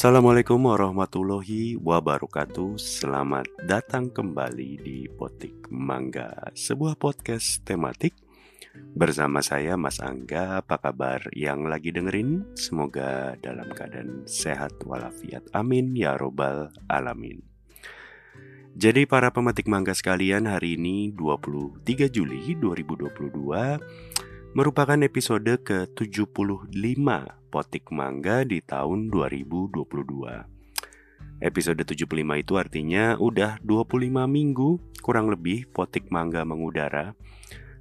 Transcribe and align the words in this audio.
Assalamualaikum 0.00 0.64
warahmatullahi 0.64 1.76
wabarakatuh. 1.76 2.80
Selamat 2.80 3.44
datang 3.68 4.08
kembali 4.08 4.80
di 4.80 5.04
Potik 5.12 5.68
Mangga 5.68 6.56
Sebuah 6.56 6.96
podcast 6.96 7.60
tematik. 7.68 8.16
Bersama 8.96 9.44
saya 9.44 9.76
Mas 9.76 10.00
Angga 10.00 10.64
Apa 10.64 10.80
kabar 10.80 11.28
yang 11.36 11.68
lagi 11.68 11.92
dengerin? 11.92 12.48
Semoga 12.56 13.36
dalam 13.44 13.68
keadaan 13.76 14.24
sehat 14.24 14.72
walafiat. 14.88 15.44
Amin 15.52 15.92
ya 15.92 16.16
robbal 16.16 16.72
alamin. 16.88 17.44
Jadi 18.72 19.04
para 19.04 19.28
pemetik 19.36 19.68
mangga 19.68 19.92
sekalian 19.92 20.48
hari 20.48 20.80
ini 20.80 21.12
23 21.12 22.08
Juli 22.08 22.56
2022 22.56 24.56
merupakan 24.56 24.98
episode 25.04 25.60
ke-75 25.60 27.39
Potik 27.50 27.90
Mangga 27.90 28.46
di 28.46 28.62
tahun 28.62 29.10
2022. 29.10 29.82
Episode 31.42 31.82
75 31.82 32.06
itu 32.38 32.54
artinya 32.54 33.18
udah 33.18 33.58
25 33.66 34.30
minggu 34.30 34.78
kurang 35.02 35.26
lebih 35.26 35.66
Potik 35.74 36.06
Mangga 36.14 36.46
mengudara. 36.46 37.18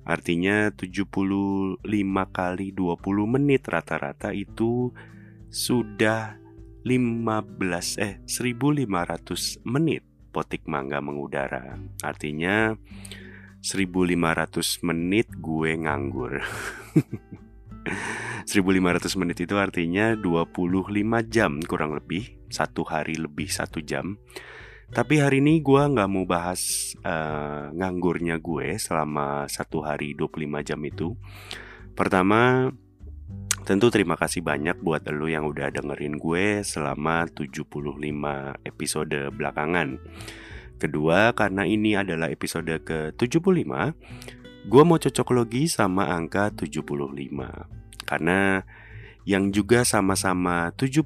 Artinya 0.10 0.74
75 0.74 1.86
kali 2.34 2.74
20 2.74 2.98
menit 3.30 3.70
rata-rata 3.70 4.34
itu 4.34 4.90
sudah 5.54 6.42
15 6.82 8.02
eh 8.02 8.18
1500 8.26 8.90
menit 9.70 10.02
Potik 10.34 10.66
Mangga 10.66 10.98
mengudara. 10.98 11.78
Artinya 12.02 12.74
1500 13.62 14.88
menit 14.88 15.28
gue 15.36 15.72
nganggur 15.84 16.40
1500 18.50 19.14
menit 19.22 19.46
itu 19.46 19.54
artinya 19.62 20.18
25 20.18 20.74
jam 21.30 21.62
kurang 21.62 21.94
lebih. 21.94 22.34
Satu 22.50 22.82
hari 22.82 23.14
lebih 23.14 23.46
satu 23.46 23.78
jam. 23.86 24.18
Tapi 24.90 25.22
hari 25.22 25.38
ini 25.38 25.62
gue 25.62 25.78
nggak 25.78 26.10
mau 26.10 26.26
bahas 26.26 26.92
uh, 27.06 27.70
nganggurnya 27.78 28.42
gue 28.42 28.82
selama 28.82 29.46
satu 29.46 29.86
hari 29.86 30.18
25 30.18 30.66
jam 30.66 30.82
itu. 30.82 31.14
Pertama 31.94 32.74
Tentu 33.70 33.94
terima 33.94 34.18
kasih 34.18 34.42
banyak 34.42 34.82
buat 34.82 35.06
lo 35.14 35.30
yang 35.30 35.46
udah 35.46 35.70
dengerin 35.70 36.18
gue 36.18 36.66
selama 36.66 37.30
75 37.30 37.70
episode 38.66 39.20
belakangan. 39.30 40.02
Kedua, 40.82 41.38
karena 41.38 41.70
ini 41.70 41.94
adalah 41.94 42.34
episode 42.34 42.72
ke-75, 42.82 43.70
gue 44.66 44.84
mau 44.88 44.98
cocok 44.98 45.28
logi 45.38 45.70
sama 45.70 46.10
angka 46.10 46.50
75. 46.50 47.79
Karena 48.10 48.66
yang 49.30 49.54
juga 49.54 49.86
sama-sama 49.86 50.74
75 50.74 51.06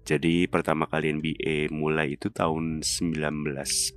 Jadi 0.01 0.49
pertama 0.49 0.89
kali 0.89 1.13
NBA 1.13 1.69
mulai 1.71 2.17
itu 2.19 2.33
tahun 2.33 2.81
1946 2.83 3.95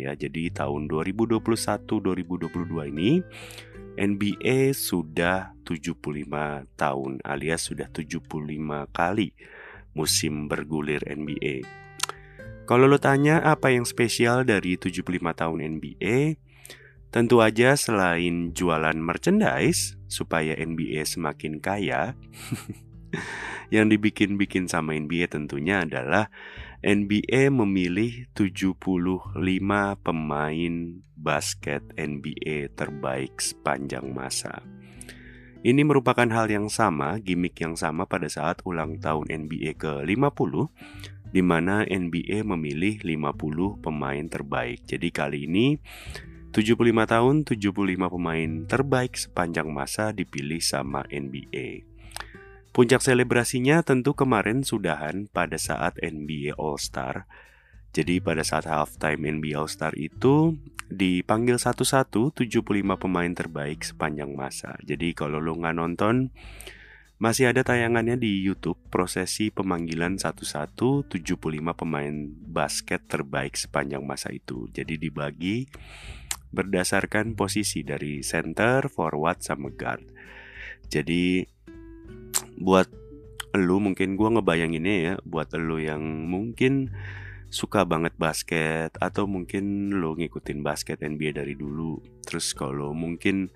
ya. 0.00 0.16
Jadi 0.16 0.48
tahun 0.54 0.88
2021-2022 0.88 2.92
ini 2.94 3.18
NBA 3.94 4.74
sudah 4.74 5.54
75 5.62 5.96
tahun 6.74 7.12
alias 7.22 7.70
sudah 7.70 7.88
75 7.88 8.26
kali 8.90 9.30
musim 9.94 10.50
bergulir 10.50 11.00
NBA. 11.06 11.64
Kalau 12.64 12.88
lo 12.88 12.96
tanya 12.98 13.44
apa 13.44 13.70
yang 13.70 13.84
spesial 13.84 14.42
dari 14.42 14.74
75 14.80 15.04
tahun 15.20 15.58
NBA, 15.78 16.40
tentu 17.14 17.38
aja 17.44 17.76
selain 17.78 18.50
jualan 18.56 18.96
merchandise 18.98 19.94
supaya 20.08 20.56
NBA 20.56 21.04
semakin 21.06 21.60
kaya, 21.60 22.16
yang 23.74 23.92
dibikin-bikin 23.92 24.66
sama 24.66 24.96
NBA 24.96 25.30
tentunya 25.30 25.84
adalah 25.84 26.32
NBA 26.84 27.48
memilih 27.48 28.28
75 28.36 29.40
pemain 30.04 30.74
basket 31.16 31.80
NBA 31.96 32.76
terbaik 32.76 33.40
sepanjang 33.40 34.12
masa. 34.12 34.60
Ini 35.64 35.80
merupakan 35.80 36.28
hal 36.28 36.52
yang 36.52 36.68
sama, 36.68 37.16
gimmick 37.24 37.56
yang 37.64 37.72
sama 37.72 38.04
pada 38.04 38.28
saat 38.28 38.60
ulang 38.68 39.00
tahun 39.00 39.32
NBA 39.32 39.80
ke-50 39.80 40.52
di 41.32 41.40
mana 41.40 41.88
NBA 41.88 42.44
memilih 42.44 43.00
50 43.00 43.80
pemain 43.80 44.26
terbaik. 44.28 44.84
Jadi 44.84 45.08
kali 45.08 45.48
ini 45.48 45.80
75 46.52 46.84
tahun 46.84 47.48
75 47.48 48.12
pemain 48.12 48.50
terbaik 48.68 49.16
sepanjang 49.16 49.72
masa 49.72 50.12
dipilih 50.12 50.60
sama 50.60 51.08
NBA. 51.08 51.93
Puncak 52.74 53.06
selebrasinya 53.06 53.86
tentu 53.86 54.18
kemarin 54.18 54.66
sudahan 54.66 55.30
pada 55.30 55.54
saat 55.54 55.94
NBA 56.02 56.58
All 56.58 56.74
Star. 56.82 57.30
Jadi 57.94 58.18
pada 58.18 58.42
saat 58.42 58.66
halftime 58.66 59.30
NBA 59.38 59.54
All 59.54 59.70
Star 59.70 59.94
itu 59.94 60.58
dipanggil 60.90 61.54
satu-satu 61.54 62.34
75 62.34 62.66
pemain 62.98 63.30
terbaik 63.30 63.86
sepanjang 63.86 64.34
masa. 64.34 64.74
Jadi 64.82 65.14
kalau 65.14 65.38
lo 65.38 65.54
nggak 65.54 65.70
nonton, 65.78 66.34
masih 67.22 67.54
ada 67.54 67.62
tayangannya 67.62 68.18
di 68.18 68.42
YouTube 68.42 68.90
prosesi 68.90 69.54
pemanggilan 69.54 70.18
satu-satu 70.18 71.06
75 71.06 71.78
pemain 71.78 72.26
basket 72.42 73.06
terbaik 73.06 73.54
sepanjang 73.54 74.02
masa 74.02 74.34
itu. 74.34 74.66
Jadi 74.74 74.98
dibagi 74.98 75.70
berdasarkan 76.50 77.38
posisi 77.38 77.86
dari 77.86 78.18
center, 78.26 78.90
forward, 78.90 79.46
sama 79.46 79.70
guard. 79.70 80.10
Jadi 80.90 81.53
buat 82.58 82.88
lu 83.54 83.78
mungkin 83.78 84.18
gue 84.18 84.28
ngebayanginnya 84.34 84.96
ya 84.98 85.14
buat 85.22 85.54
lu 85.54 85.78
yang 85.78 86.02
mungkin 86.26 86.90
suka 87.54 87.86
banget 87.86 88.18
basket 88.18 88.90
atau 88.98 89.30
mungkin 89.30 89.94
lo 89.94 90.18
ngikutin 90.18 90.66
basket 90.66 90.98
NBA 91.06 91.38
dari 91.38 91.54
dulu. 91.54 92.02
Terus 92.26 92.50
kalau 92.50 92.90
mungkin 92.90 93.54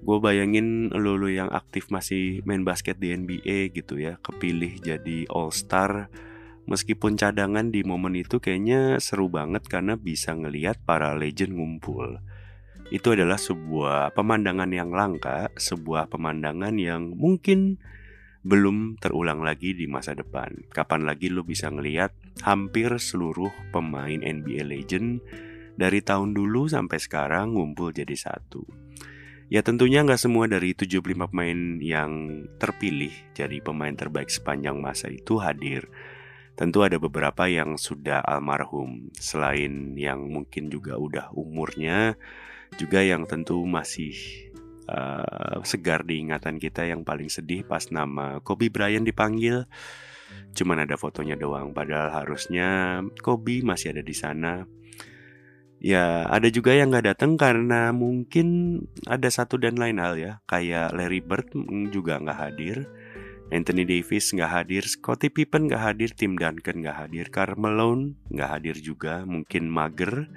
gue 0.00 0.18
bayangin 0.24 0.88
lo 0.88 1.20
lo 1.20 1.28
yang 1.28 1.52
aktif 1.52 1.92
masih 1.92 2.40
main 2.48 2.64
basket 2.64 2.96
di 2.96 3.12
NBA 3.12 3.76
gitu 3.76 4.00
ya 4.00 4.16
kepilih 4.24 4.80
jadi 4.80 5.28
All 5.28 5.52
Star 5.52 6.08
meskipun 6.64 7.20
cadangan 7.20 7.68
di 7.68 7.84
momen 7.84 8.16
itu 8.16 8.40
kayaknya 8.42 8.98
seru 8.98 9.28
banget 9.28 9.68
karena 9.68 10.00
bisa 10.00 10.32
ngelihat 10.32 10.80
para 10.88 11.12
legend 11.12 11.60
ngumpul. 11.60 12.18
Itu 12.88 13.18
adalah 13.18 13.36
sebuah 13.36 14.16
pemandangan 14.16 14.70
yang 14.72 14.94
langka 14.96 15.52
sebuah 15.60 16.08
pemandangan 16.08 16.72
yang 16.80 17.12
mungkin 17.12 17.76
belum 18.46 19.02
terulang 19.02 19.42
lagi 19.42 19.74
di 19.74 19.90
masa 19.90 20.14
depan. 20.14 20.70
Kapan 20.70 21.02
lagi 21.02 21.26
lo 21.26 21.42
bisa 21.42 21.66
ngeliat 21.66 22.14
hampir 22.46 22.94
seluruh 22.94 23.50
pemain 23.74 24.22
NBA 24.22 24.62
legend 24.62 25.18
dari 25.74 25.98
tahun 25.98 26.30
dulu 26.30 26.70
sampai 26.70 27.02
sekarang 27.02 27.58
ngumpul 27.58 27.90
jadi 27.90 28.14
satu. 28.14 28.62
Ya 29.50 29.66
tentunya 29.66 30.06
nggak 30.06 30.22
semua 30.22 30.46
dari 30.46 30.78
75 30.78 31.02
pemain 31.26 31.78
yang 31.82 32.42
terpilih 32.62 33.14
jadi 33.34 33.58
pemain 33.58 33.94
terbaik 33.94 34.30
sepanjang 34.30 34.78
masa 34.78 35.10
itu 35.10 35.42
hadir. 35.42 35.90
Tentu 36.54 36.86
ada 36.86 36.96
beberapa 37.02 37.50
yang 37.50 37.76
sudah 37.76 38.22
almarhum, 38.22 39.10
selain 39.18 39.92
yang 39.98 40.24
mungkin 40.30 40.72
juga 40.72 40.96
udah 40.96 41.34
umurnya, 41.36 42.16
juga 42.80 43.04
yang 43.04 43.28
tentu 43.28 43.60
masih 43.68 44.14
uh, 44.86 45.62
segar 45.62 46.06
di 46.06 46.22
ingatan 46.22 46.58
kita 46.58 46.86
yang 46.86 47.02
paling 47.06 47.30
sedih 47.30 47.62
pas 47.66 47.86
nama 47.90 48.42
Kobe 48.42 48.70
Bryant 48.70 49.06
dipanggil. 49.06 49.66
Cuman 50.56 50.82
ada 50.82 50.98
fotonya 50.98 51.38
doang, 51.38 51.70
padahal 51.70 52.10
harusnya 52.10 52.98
Kobe 53.22 53.62
masih 53.62 53.94
ada 53.94 54.02
di 54.02 54.16
sana. 54.16 54.66
Ya, 55.76 56.24
ada 56.26 56.48
juga 56.48 56.72
yang 56.72 56.88
nggak 56.88 57.14
datang 57.14 57.36
karena 57.36 57.92
mungkin 57.92 58.80
ada 59.04 59.28
satu 59.28 59.60
dan 59.60 59.76
lain 59.76 60.00
hal 60.00 60.16
ya, 60.16 60.32
kayak 60.48 60.96
Larry 60.96 61.20
Bird 61.20 61.52
juga 61.92 62.16
nggak 62.16 62.38
hadir, 62.40 62.88
Anthony 63.52 63.84
Davis 63.84 64.32
nggak 64.32 64.50
hadir, 64.50 64.82
Scottie 64.88 65.28
Pippen 65.30 65.68
nggak 65.68 65.84
hadir, 65.84 66.10
Tim 66.16 66.40
Duncan 66.40 66.80
nggak 66.80 66.96
hadir, 67.06 67.28
Carmelo 67.28 67.92
nggak 68.32 68.50
hadir 68.50 68.76
juga, 68.80 69.28
mungkin 69.28 69.68
mager 69.68 70.32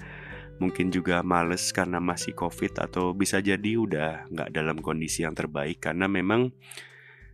mungkin 0.60 0.92
juga 0.92 1.24
males 1.24 1.72
karena 1.72 1.98
masih 1.98 2.36
covid 2.36 2.76
atau 2.78 3.16
bisa 3.16 3.40
jadi 3.40 3.80
udah 3.80 4.28
nggak 4.30 4.50
dalam 4.52 4.78
kondisi 4.84 5.24
yang 5.24 5.34
terbaik. 5.34 5.80
Karena 5.80 6.06
memang 6.06 6.52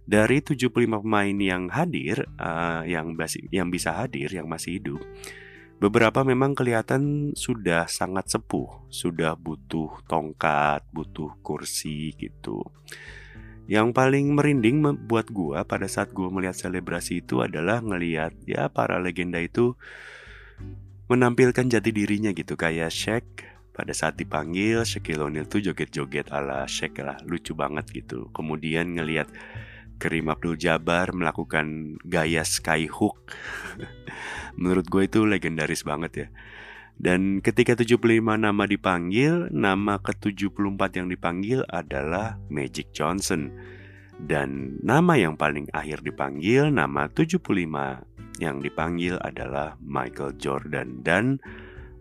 dari 0.06 0.38
75 0.38 0.70
pemain 1.02 1.36
yang 1.36 1.66
hadir 1.68 2.22
uh, 2.38 2.86
yang 2.86 3.18
masih 3.18 3.42
yang 3.50 3.68
bisa 3.68 3.90
hadir 3.90 4.30
yang 4.30 4.46
masih 4.46 4.78
hidup 4.78 5.02
beberapa 5.76 6.24
memang 6.24 6.56
kelihatan 6.56 7.34
sudah 7.36 7.84
sangat 7.90 8.32
sepuh 8.32 8.88
sudah 8.88 9.36
butuh 9.36 10.00
tongkat 10.08 10.86
butuh 10.94 11.36
kursi 11.44 12.16
gitu. 12.16 12.64
Yang 13.66 13.98
paling 13.98 14.30
merinding 14.30 14.78
buat 15.10 15.26
gua 15.26 15.66
pada 15.66 15.90
saat 15.90 16.14
gua 16.14 16.30
melihat 16.30 16.54
selebrasi 16.54 17.26
itu 17.26 17.42
adalah 17.42 17.82
ngelihat 17.82 18.32
ya 18.46 18.70
para 18.70 19.02
legenda 19.02 19.42
itu 19.42 19.74
menampilkan 21.06 21.66
jati 21.70 21.90
dirinya 21.90 22.30
gitu. 22.34 22.54
Kayak 22.58 22.90
Shaq 22.92 23.26
pada 23.76 23.92
saat 23.92 24.16
dipanggil 24.16 24.82
Shaquille 24.88 25.20
O'Neal 25.20 25.46
tuh 25.46 25.60
joget-joget 25.60 26.32
ala 26.32 26.64
Shaq 26.64 26.98
lah. 27.02 27.18
Lucu 27.26 27.52
banget 27.52 27.86
gitu. 27.92 28.32
Kemudian 28.32 28.96
ngelihat 28.96 29.28
Karim 29.96 30.28
Abdul 30.28 30.60
Jabbar 30.60 31.12
melakukan 31.16 31.96
gaya 32.04 32.44
skyhook. 32.44 33.32
Menurut 34.60 34.86
gue 34.88 35.02
itu 35.08 35.24
legendaris 35.24 35.84
banget 35.84 36.12
ya. 36.14 36.28
Dan 36.96 37.44
ketika 37.44 37.76
75 37.76 38.00
nama 38.24 38.64
dipanggil, 38.64 39.52
nama 39.52 40.00
ke-74 40.00 40.80
yang 40.96 41.08
dipanggil 41.12 41.60
adalah 41.68 42.40
Magic 42.48 42.88
Johnson. 42.96 43.52
Dan 44.16 44.80
nama 44.80 45.20
yang 45.20 45.36
paling 45.36 45.68
akhir 45.76 46.00
dipanggil, 46.00 46.72
nama 46.72 47.04
75 47.12 48.15
yang 48.36 48.60
dipanggil 48.60 49.16
adalah 49.20 49.76
Michael 49.80 50.36
Jordan 50.36 51.00
dan 51.00 51.40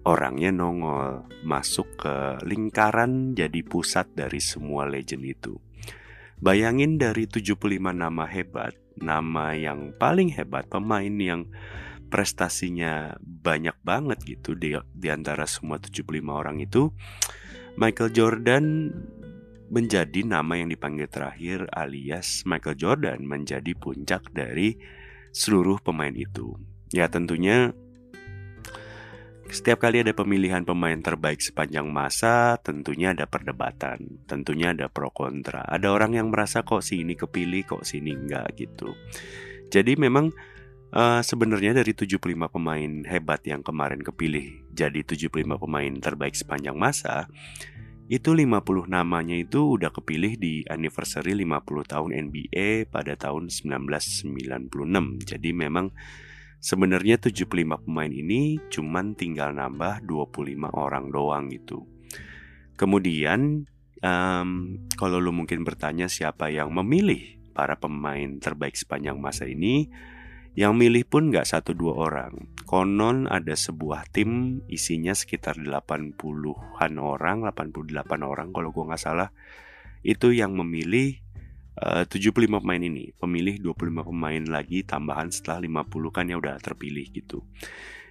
orangnya 0.05 0.53
nongol 0.53 1.25
masuk 1.41 1.97
ke 1.97 2.15
lingkaran 2.45 3.33
jadi 3.33 3.65
pusat 3.65 4.11
dari 4.13 4.37
semua 4.37 4.85
legend 4.85 5.23
itu. 5.25 5.57
Bayangin 6.37 6.99
dari 6.99 7.25
75 7.25 7.79
nama 7.95 8.27
hebat, 8.27 8.75
nama 8.99 9.55
yang 9.55 9.95
paling 9.95 10.29
hebat, 10.35 10.67
pemain 10.67 11.15
yang 11.15 11.47
prestasinya 12.11 13.17
banyak 13.23 13.75
banget 13.81 14.19
gitu 14.23 14.53
di, 14.53 14.77
di 14.93 15.07
antara 15.09 15.49
semua 15.49 15.81
75 15.81 16.05
orang 16.27 16.61
itu, 16.61 16.91
Michael 17.79 18.11
Jordan 18.13 18.65
menjadi 19.73 20.21
nama 20.21 20.61
yang 20.61 20.69
dipanggil 20.69 21.09
terakhir 21.09 21.65
alias 21.73 22.45
Michael 22.45 22.77
Jordan 22.77 23.25
menjadi 23.25 23.73
puncak 23.73 24.29
dari 24.29 24.77
seluruh 25.35 25.83
pemain 25.83 26.15
itu. 26.15 26.55
Ya 26.95 27.11
tentunya 27.11 27.75
setiap 29.51 29.83
kali 29.83 30.01
ada 30.01 30.15
pemilihan 30.15 30.65
pemain 30.65 30.97
terbaik 30.97 31.43
sepanjang 31.43 31.85
masa, 31.91 32.57
tentunya 32.63 33.13
ada 33.13 33.29
perdebatan, 33.29 34.25
tentunya 34.25 34.71
ada 34.71 34.89
pro 34.89 35.11
kontra. 35.11 35.61
Ada 35.67 35.91
orang 35.91 36.17
yang 36.17 36.27
merasa 36.31 36.63
kok 36.63 36.81
si 36.81 37.03
ini 37.03 37.13
kepilih, 37.13 37.67
kok 37.67 37.83
si 37.85 37.99
ini 38.01 38.15
enggak 38.15 38.57
gitu. 38.57 38.95
Jadi 39.69 39.99
memang 39.99 40.33
uh, 40.95 41.21
sebenarnya 41.21 41.77
dari 41.77 41.93
75 41.93 42.17
pemain 42.49 42.91
hebat 43.05 43.43
yang 43.45 43.61
kemarin 43.61 44.01
kepilih 44.01 44.65
jadi 44.71 45.03
75 45.03 45.45
pemain 45.61 45.93
terbaik 45.99 46.33
sepanjang 46.33 46.75
masa, 46.79 47.29
itu 48.05 48.37
50 48.37 48.85
namanya 48.85 49.33
itu 49.33 49.81
udah 49.81 49.89
kepilih 49.89 50.37
di 50.37 50.61
anniversary 50.69 51.33
50 51.33 51.89
tahun 51.89 52.09
NBA 52.29 52.93
pada 52.93 53.17
tahun 53.17 53.49
1996. 53.49 55.25
Jadi 55.25 55.49
memang 55.57 55.89
sebenarnya 56.61 57.17
75 57.17 57.49
pemain 57.81 58.13
ini 58.13 58.61
cuman 58.69 59.17
tinggal 59.17 59.57
nambah 59.57 60.05
25 60.05 60.69
orang 60.77 61.09
doang 61.09 61.49
gitu. 61.49 61.89
Kemudian 62.77 63.65
um, 64.05 64.49
kalau 64.93 65.17
lu 65.17 65.33
mungkin 65.33 65.65
bertanya 65.65 66.05
siapa 66.05 66.53
yang 66.53 66.69
memilih 66.77 67.41
para 67.57 67.73
pemain 67.79 68.37
terbaik 68.37 68.77
sepanjang 68.77 69.17
masa 69.17 69.49
ini, 69.49 69.89
yang 70.55 70.79
milih 70.79 71.03
pun 71.03 71.29
nggak 71.29 71.43
satu 71.43 71.75
dua 71.75 72.07
orang. 72.07 72.55
Konon 72.63 73.27
ada 73.27 73.53
sebuah 73.53 74.07
tim 74.09 74.63
isinya 74.71 75.11
sekitar 75.11 75.59
80-an 75.59 76.93
orang, 76.97 77.43
88 77.43 78.23
orang 78.23 78.49
kalau 78.55 78.71
gue 78.71 78.83
nggak 78.87 79.03
salah. 79.03 79.29
Itu 80.01 80.31
yang 80.31 80.55
memilih 80.55 81.19
uh, 81.77 82.07
75 82.07 82.47
pemain 82.63 82.79
ini. 82.79 83.11
Pemilih 83.19 83.59
25 83.59 84.07
pemain 84.07 84.43
lagi 84.47 84.87
tambahan 84.87 85.29
setelah 85.29 85.59
50 85.59 86.15
kan 86.15 86.25
ya 86.31 86.39
udah 86.39 86.55
terpilih 86.63 87.05
gitu. 87.11 87.43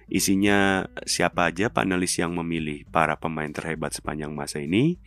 Isinya 0.05 0.85
siapa 1.01 1.49
aja 1.49 1.73
panelis 1.73 2.13
yang 2.21 2.37
memilih 2.37 2.85
para 2.93 3.17
pemain 3.17 3.49
terhebat 3.49 3.89
sepanjang 3.97 4.29
masa 4.37 4.61
ini. 4.61 5.01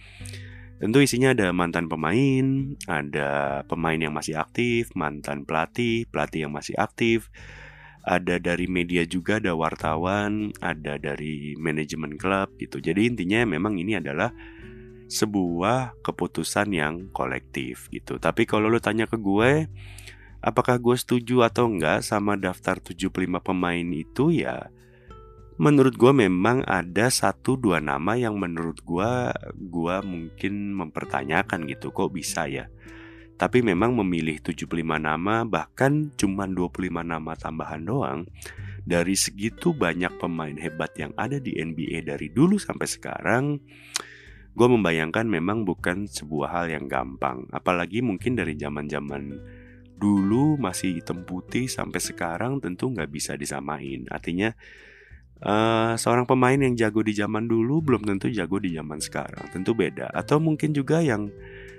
Tentu 0.78 1.02
isinya 1.02 1.34
ada 1.34 1.50
mantan 1.50 1.90
pemain, 1.90 2.78
ada 2.86 3.60
pemain 3.66 3.98
yang 3.98 4.14
masih 4.14 4.38
aktif, 4.38 4.94
mantan 4.94 5.42
pelatih, 5.42 6.06
pelatih 6.06 6.46
yang 6.46 6.54
masih 6.54 6.78
aktif, 6.78 7.34
ada 8.06 8.38
dari 8.38 8.70
media 8.70 9.02
juga, 9.02 9.42
ada 9.42 9.58
wartawan, 9.58 10.54
ada 10.62 10.94
dari 10.94 11.58
manajemen 11.58 12.14
klub 12.14 12.54
gitu. 12.62 12.78
Jadi 12.78 13.10
intinya 13.10 13.42
memang 13.42 13.74
ini 13.74 13.98
adalah 13.98 14.30
sebuah 15.10 15.98
keputusan 15.98 16.70
yang 16.70 17.10
kolektif 17.10 17.90
gitu. 17.90 18.22
Tapi 18.22 18.46
kalau 18.46 18.70
lo 18.70 18.78
tanya 18.78 19.10
ke 19.10 19.18
gue, 19.18 19.66
apakah 20.38 20.78
gue 20.78 20.94
setuju 20.94 21.42
atau 21.42 21.66
enggak 21.66 22.06
sama 22.06 22.38
daftar 22.38 22.78
75 22.78 23.42
pemain 23.42 23.88
itu 23.90 24.30
ya 24.30 24.70
menurut 25.58 25.98
gue 25.98 26.12
memang 26.14 26.62
ada 26.62 27.10
satu 27.10 27.58
dua 27.58 27.82
nama 27.82 28.14
yang 28.14 28.38
menurut 28.38 28.78
gue 28.86 29.12
gue 29.58 29.96
mungkin 30.06 30.54
mempertanyakan 30.78 31.66
gitu 31.66 31.90
kok 31.90 32.14
bisa 32.14 32.46
ya? 32.46 32.70
Tapi 33.38 33.62
memang 33.62 33.94
memilih 33.94 34.42
75 34.42 34.66
nama 34.98 35.46
bahkan 35.46 36.10
cuma 36.18 36.46
25 36.46 36.90
nama 36.90 37.38
tambahan 37.38 37.82
doang 37.86 38.26
dari 38.82 39.14
segitu 39.14 39.70
banyak 39.74 40.18
pemain 40.18 40.54
hebat 40.58 40.90
yang 40.98 41.14
ada 41.14 41.38
di 41.38 41.54
NBA 41.54 42.02
dari 42.02 42.34
dulu 42.34 42.58
sampai 42.58 42.88
sekarang 42.90 43.62
gue 44.58 44.66
membayangkan 44.66 45.22
memang 45.22 45.62
bukan 45.62 46.10
sebuah 46.10 46.50
hal 46.50 46.66
yang 46.66 46.90
gampang. 46.90 47.46
Apalagi 47.54 48.02
mungkin 48.02 48.34
dari 48.34 48.58
zaman 48.58 48.90
zaman 48.90 49.22
dulu 49.98 50.58
masih 50.58 50.98
hitam 50.98 51.22
putih 51.22 51.66
sampai 51.66 51.98
sekarang 52.02 52.58
tentu 52.58 52.90
nggak 52.90 53.10
bisa 53.10 53.38
disamain. 53.38 54.06
Artinya 54.10 54.50
Uh, 55.38 55.94
seorang 55.94 56.26
pemain 56.26 56.58
yang 56.58 56.74
jago 56.74 56.98
di 56.98 57.14
zaman 57.14 57.46
dulu 57.46 57.78
belum 57.78 58.02
tentu 58.02 58.26
jago 58.26 58.58
di 58.58 58.74
zaman 58.74 58.98
sekarang, 58.98 59.46
tentu 59.54 59.70
beda. 59.70 60.10
Atau 60.10 60.42
mungkin 60.42 60.74
juga 60.74 60.98
yang 60.98 61.30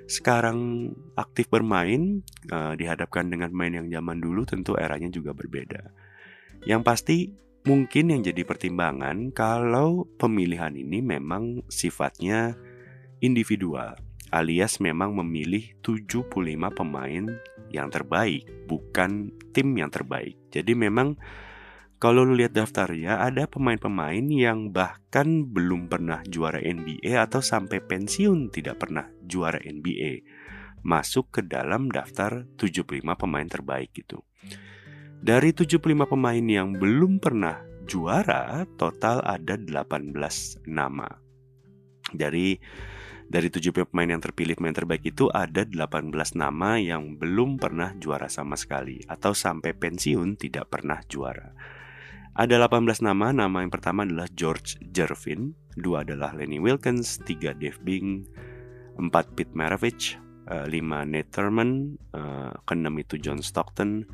sekarang 0.08 0.90
aktif 1.20 1.52
bermain 1.52 2.24
uh, 2.50 2.74
dihadapkan 2.80 3.28
dengan 3.28 3.52
pemain 3.52 3.84
yang 3.84 3.88
zaman 4.00 4.24
dulu, 4.24 4.48
tentu 4.48 4.80
eranya 4.80 5.12
juga 5.12 5.36
berbeda. 5.36 5.92
Yang 6.64 6.82
pasti 6.88 7.18
mungkin 7.68 8.16
yang 8.16 8.22
jadi 8.24 8.48
pertimbangan 8.48 9.36
kalau 9.36 10.08
pemilihan 10.16 10.72
ini 10.72 11.04
memang 11.04 11.68
sifatnya 11.68 12.56
individual, 13.20 14.00
alias 14.32 14.80
memang 14.80 15.20
memilih 15.20 15.76
75 15.84 16.32
pemain 16.72 17.24
yang 17.70 17.92
terbaik, 17.92 18.48
bukan 18.66 19.36
tim 19.52 19.76
yang 19.76 19.92
terbaik. 19.92 20.40
Jadi 20.50 20.74
memang 20.74 21.20
kalau 22.00 22.24
lu 22.24 22.40
lihat 22.40 22.56
daftarnya, 22.56 23.20
ada 23.20 23.44
pemain-pemain 23.44 24.24
yang 24.32 24.72
bahkan 24.72 25.44
belum 25.52 25.92
pernah 25.92 26.24
juara 26.24 26.64
NBA 26.64 27.20
atau 27.20 27.44
sampai 27.44 27.84
pensiun 27.84 28.56
tidak 28.56 28.88
pernah 28.88 29.12
juara 29.28 29.60
NBA. 29.60 30.24
Masuk 30.88 31.28
ke 31.28 31.42
dalam 31.44 31.92
daftar 31.92 32.48
75 32.56 33.04
pemain 33.20 33.44
terbaik 33.44 33.92
gitu. 33.92 34.24
Dari 35.20 35.52
75 35.52 36.08
pemain 36.08 36.40
yang 36.40 36.80
belum 36.80 37.20
pernah 37.20 37.60
juara, 37.84 38.64
total 38.80 39.20
ada 39.28 39.60
18 39.60 40.16
nama. 40.72 41.20
Dari 42.16 42.56
dari 43.28 43.52
70 43.52 43.92
pemain 43.92 44.08
yang 44.08 44.24
terpilih 44.24 44.56
pemain 44.56 44.74
terbaik 44.74 45.04
itu 45.04 45.28
ada 45.36 45.68
18 45.68 46.16
nama 46.40 46.80
yang 46.80 47.20
belum 47.20 47.60
pernah 47.60 47.92
juara 48.00 48.32
sama 48.32 48.56
sekali 48.56 49.04
atau 49.04 49.36
sampai 49.36 49.76
pensiun 49.76 50.40
tidak 50.40 50.72
pernah 50.72 51.04
juara. 51.04 51.79
Ada 52.40 52.56
18 52.72 53.04
nama, 53.04 53.36
nama 53.36 53.60
yang 53.60 53.68
pertama 53.68 54.08
adalah 54.08 54.24
George 54.32 54.80
Jervin, 54.96 55.52
dua 55.76 56.08
adalah 56.08 56.32
Lenny 56.32 56.56
Wilkins, 56.56 57.20
tiga 57.28 57.52
Dave 57.52 57.76
Bing, 57.84 58.24
empat 58.96 59.36
Pete 59.36 59.52
Maravich, 59.52 60.16
uh, 60.48 60.64
lima 60.64 61.04
Nate 61.04 61.28
Thurman, 61.36 62.00
uh, 62.16 62.56
keenam 62.64 62.96
itu 62.96 63.20
John 63.20 63.44
Stockton, 63.44 64.08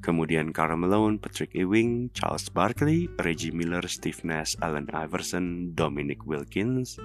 kemudian 0.00 0.56
Karl 0.56 0.80
Malone, 0.80 1.20
Patrick 1.20 1.52
Ewing, 1.52 2.08
Charles 2.16 2.48
Barkley, 2.48 3.12
Reggie 3.20 3.52
Miller, 3.52 3.84
Steve 3.92 4.24
Nash, 4.24 4.56
Allen 4.64 4.88
Iverson, 4.96 5.76
Dominic 5.76 6.24
Wilkins, 6.24 6.96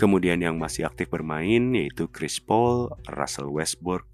kemudian 0.00 0.40
yang 0.40 0.56
masih 0.56 0.88
aktif 0.88 1.12
bermain 1.12 1.76
yaitu 1.76 2.08
Chris 2.08 2.40
Paul, 2.40 2.88
Russell 3.12 3.52
Westbrook, 3.52 4.08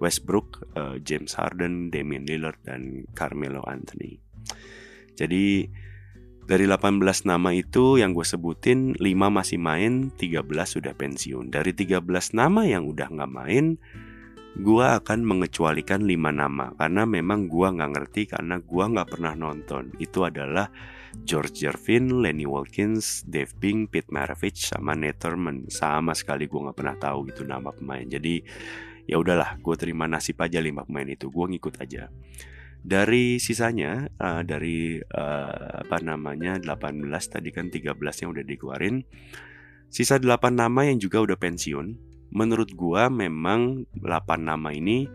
Westbrook, 0.00 0.64
uh, 0.80 0.96
James 1.04 1.36
Harden, 1.36 1.92
Damian 1.92 2.24
Lillard, 2.24 2.56
dan 2.64 3.04
Carmelo 3.12 3.60
Anthony. 3.68 4.16
Jadi 5.16 5.68
dari 6.42 6.66
18 6.66 6.98
nama 7.22 7.54
itu 7.54 8.02
yang 8.02 8.12
gue 8.12 8.26
sebutin 8.26 8.98
5 8.98 9.06
masih 9.30 9.62
main, 9.62 10.10
13 10.18 10.42
sudah 10.66 10.92
pensiun. 10.92 11.54
Dari 11.54 11.70
13 11.70 12.02
nama 12.34 12.66
yang 12.66 12.90
udah 12.90 13.08
nggak 13.14 13.32
main, 13.32 13.78
gue 14.58 14.86
akan 14.86 15.22
mengecualikan 15.22 16.02
5 16.02 16.12
nama 16.34 16.74
karena 16.76 17.06
memang 17.06 17.46
gue 17.46 17.68
nggak 17.72 17.92
ngerti 17.94 18.22
karena 18.34 18.58
gue 18.58 18.84
nggak 18.84 19.08
pernah 19.08 19.32
nonton. 19.38 19.94
Itu 20.02 20.26
adalah 20.26 20.66
George 21.22 21.62
Jervin, 21.62 22.20
Lenny 22.20 22.44
Wilkins, 22.44 23.22
Dave 23.24 23.52
Bing, 23.56 23.86
Pete 23.86 24.10
Maravich, 24.10 24.66
sama 24.66 24.98
Nate 24.98 25.30
Sama 25.70 26.12
sekali 26.12 26.50
gue 26.50 26.58
nggak 26.58 26.76
pernah 26.76 26.96
tahu 26.98 27.30
itu 27.30 27.46
nama 27.46 27.70
pemain. 27.70 28.04
Jadi 28.04 28.42
ya 29.06 29.16
udahlah, 29.16 29.62
gue 29.62 29.74
terima 29.78 30.10
nasib 30.10 30.40
aja 30.42 30.58
lima 30.58 30.82
pemain 30.82 31.06
itu. 31.06 31.30
Gue 31.30 31.46
ngikut 31.54 31.78
aja. 31.78 32.10
Dari 32.82 33.38
sisanya 33.38 34.10
uh, 34.18 34.42
dari 34.42 34.98
uh, 34.98 35.86
apa 35.86 36.02
namanya 36.02 36.58
18 36.58 37.06
tadi 37.30 37.48
kan 37.54 37.70
13 37.70 37.94
yang 37.94 38.30
udah 38.34 38.44
dikeluarin. 38.44 39.06
Sisa 39.86 40.18
8 40.18 40.26
nama 40.50 40.90
yang 40.90 40.98
juga 40.98 41.22
udah 41.22 41.38
pensiun. 41.38 42.10
Menurut 42.32 42.74
gua 42.74 43.06
memang 43.12 43.86
8 43.94 44.42
nama 44.42 44.74
ini 44.74 45.06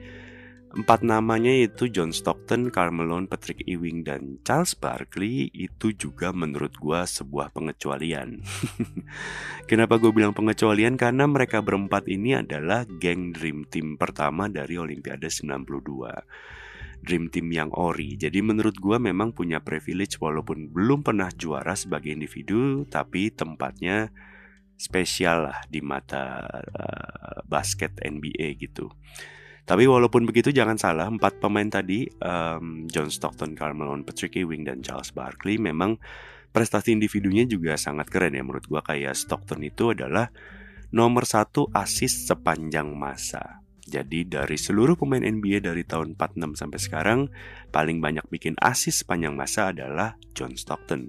Empat 0.68 1.00
namanya 1.00 1.48
yaitu 1.48 1.88
John 1.88 2.12
Stockton, 2.12 2.70
Carmelo, 2.76 3.16
Patrick 3.24 3.64
Ewing, 3.64 4.04
dan 4.04 4.38
Charles 4.44 4.76
Barkley 4.76 5.48
itu 5.56 5.96
juga 5.96 6.36
menurut 6.36 6.76
gua 6.76 7.08
sebuah 7.08 7.56
pengecualian. 7.56 8.44
Kenapa 9.70 9.96
gue 9.96 10.12
bilang 10.12 10.36
pengecualian? 10.36 11.00
Karena 11.00 11.24
mereka 11.24 11.64
berempat 11.64 12.12
ini 12.12 12.36
adalah 12.36 12.84
geng 12.84 13.32
Dream 13.32 13.64
Team 13.72 13.96
pertama 13.96 14.52
dari 14.52 14.76
Olimpiade 14.76 15.32
92. 15.32 16.67
Dream 17.02 17.30
Team 17.32 17.50
yang 17.54 17.72
ori. 17.74 18.18
Jadi 18.20 18.42
menurut 18.42 18.78
gua 18.78 18.98
memang 18.98 19.32
punya 19.32 19.64
privilege 19.64 20.20
walaupun 20.20 20.72
belum 20.72 21.06
pernah 21.06 21.32
juara 21.32 21.74
sebagai 21.74 22.12
individu, 22.12 22.84
tapi 22.90 23.32
tempatnya 23.32 24.12
spesial 24.78 25.50
lah 25.50 25.60
di 25.66 25.82
mata 25.82 26.46
uh, 26.50 27.42
basket 27.50 27.98
NBA 27.98 28.62
gitu. 28.62 28.94
Tapi 29.68 29.84
walaupun 29.84 30.24
begitu 30.24 30.56
jangan 30.56 30.80
salah 30.80 31.12
empat 31.12 31.44
pemain 31.44 31.68
tadi 31.68 32.08
um, 32.24 32.88
John 32.88 33.12
Stockton, 33.12 33.52
Carmelo, 33.52 33.92
Patrick 34.00 34.40
Ewing 34.40 34.64
dan 34.64 34.80
Charles 34.80 35.12
Barkley 35.12 35.60
memang 35.60 36.00
prestasi 36.56 36.96
individunya 36.96 37.44
juga 37.44 37.76
sangat 37.76 38.08
keren 38.08 38.32
ya 38.32 38.48
menurut 38.48 38.64
gua 38.72 38.80
kayak 38.80 39.12
Stockton 39.12 39.68
itu 39.68 39.92
adalah 39.92 40.32
nomor 40.96 41.28
satu 41.28 41.68
asis 41.76 42.32
sepanjang 42.32 42.88
masa. 42.96 43.67
Jadi 43.88 44.28
dari 44.28 44.60
seluruh 44.60 45.00
pemain 45.00 45.24
NBA 45.24 45.64
dari 45.64 45.88
tahun 45.88 46.20
46 46.20 46.60
sampai 46.60 46.80
sekarang 46.80 47.20
paling 47.72 48.04
banyak 48.04 48.28
bikin 48.28 48.60
asis 48.60 49.08
sepanjang 49.08 49.40
masa 49.40 49.72
adalah 49.72 50.20
John 50.36 50.60
Stockton. 50.60 51.08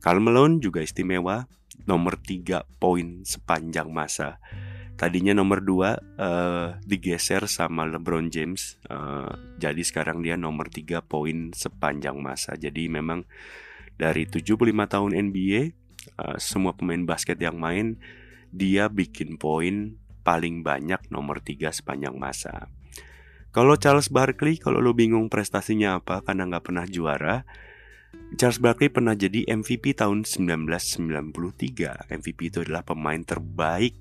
Karl 0.00 0.24
Malone 0.24 0.64
juga 0.64 0.80
istimewa, 0.80 1.44
nomor 1.84 2.16
3 2.16 2.64
poin 2.80 3.20
sepanjang 3.28 3.92
masa. 3.92 4.40
Tadinya 4.96 5.36
nomor 5.36 5.60
2 5.60 5.68
uh, 5.68 5.88
eh, 5.92 6.68
digeser 6.84 7.44
sama 7.48 7.84
LeBron 7.84 8.32
James. 8.32 8.80
Uh, 8.88 9.32
jadi 9.60 9.80
sekarang 9.84 10.24
dia 10.24 10.40
nomor 10.40 10.72
3 10.72 11.04
poin 11.04 11.52
sepanjang 11.52 12.16
masa. 12.20 12.56
Jadi 12.56 12.88
memang 12.88 13.28
dari 14.00 14.24
75 14.24 14.56
tahun 14.88 15.12
NBA, 15.12 15.76
uh, 16.16 16.32
eh, 16.32 16.36
semua 16.40 16.72
pemain 16.72 17.04
basket 17.04 17.36
yang 17.36 17.60
main 17.60 18.00
dia 18.50 18.90
bikin 18.90 19.38
poin 19.38 19.99
paling 20.20 20.62
banyak 20.62 21.00
nomor 21.08 21.40
3 21.42 21.72
sepanjang 21.72 22.16
masa. 22.16 22.68
Kalau 23.50 23.74
Charles 23.74 24.08
Barkley, 24.14 24.62
kalau 24.62 24.78
lo 24.78 24.94
bingung 24.94 25.26
prestasinya 25.26 25.98
apa 25.98 26.22
karena 26.22 26.46
nggak 26.46 26.64
pernah 26.70 26.86
juara, 26.86 27.42
Charles 28.38 28.62
Barkley 28.62 28.90
pernah 28.94 29.18
jadi 29.18 29.42
MVP 29.46 29.98
tahun 29.98 30.22
1993. 30.22 32.14
MVP 32.14 32.38
itu 32.54 32.62
adalah 32.62 32.86
pemain 32.86 33.18
terbaik 33.18 33.98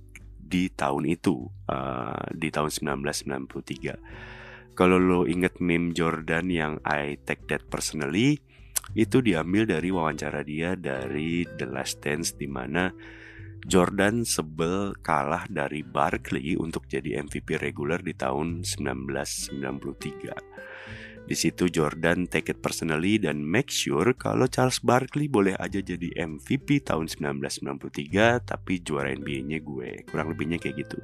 di 0.50 0.70
tahun 0.74 1.06
itu 1.06 1.46
uh, 1.70 2.26
di 2.34 2.50
tahun 2.50 2.98
1993 2.98 4.74
kalau 4.80 4.96
lo 4.96 5.28
inget 5.28 5.60
meme 5.60 5.92
Jordan 5.92 6.48
yang 6.48 6.80
I 6.88 7.20
take 7.28 7.52
that 7.52 7.68
personally 7.68 8.40
itu 8.96 9.20
diambil 9.20 9.68
dari 9.68 9.92
wawancara 9.92 10.40
dia 10.48 10.80
dari 10.80 11.44
The 11.44 11.68
Last 11.68 12.00
Dance 12.00 12.40
di 12.40 12.48
mana 12.48 12.88
Jordan 13.68 14.24
sebel 14.24 14.96
kalah 15.04 15.48
dari 15.52 15.84
Barkley 15.84 16.56
untuk 16.56 16.88
jadi 16.88 17.20
MVP 17.24 17.60
reguler 17.60 18.00
di 18.00 18.16
tahun 18.16 18.64
1993 18.64 20.60
di 21.30 21.38
situ 21.38 21.70
Jordan 21.70 22.26
take 22.26 22.58
it 22.58 22.58
personally 22.58 23.22
dan 23.22 23.46
make 23.46 23.70
sure 23.70 24.18
kalau 24.18 24.50
Charles 24.50 24.82
Barkley 24.82 25.30
boleh 25.30 25.54
aja 25.62 25.78
jadi 25.78 26.10
MVP 26.18 26.82
tahun 26.82 27.06
1993 27.06 28.50
tapi 28.50 28.82
juara 28.82 29.14
NBA-nya 29.14 29.62
gue. 29.62 30.10
Kurang 30.10 30.34
lebihnya 30.34 30.58
kayak 30.58 30.90
gitu. 30.90 30.98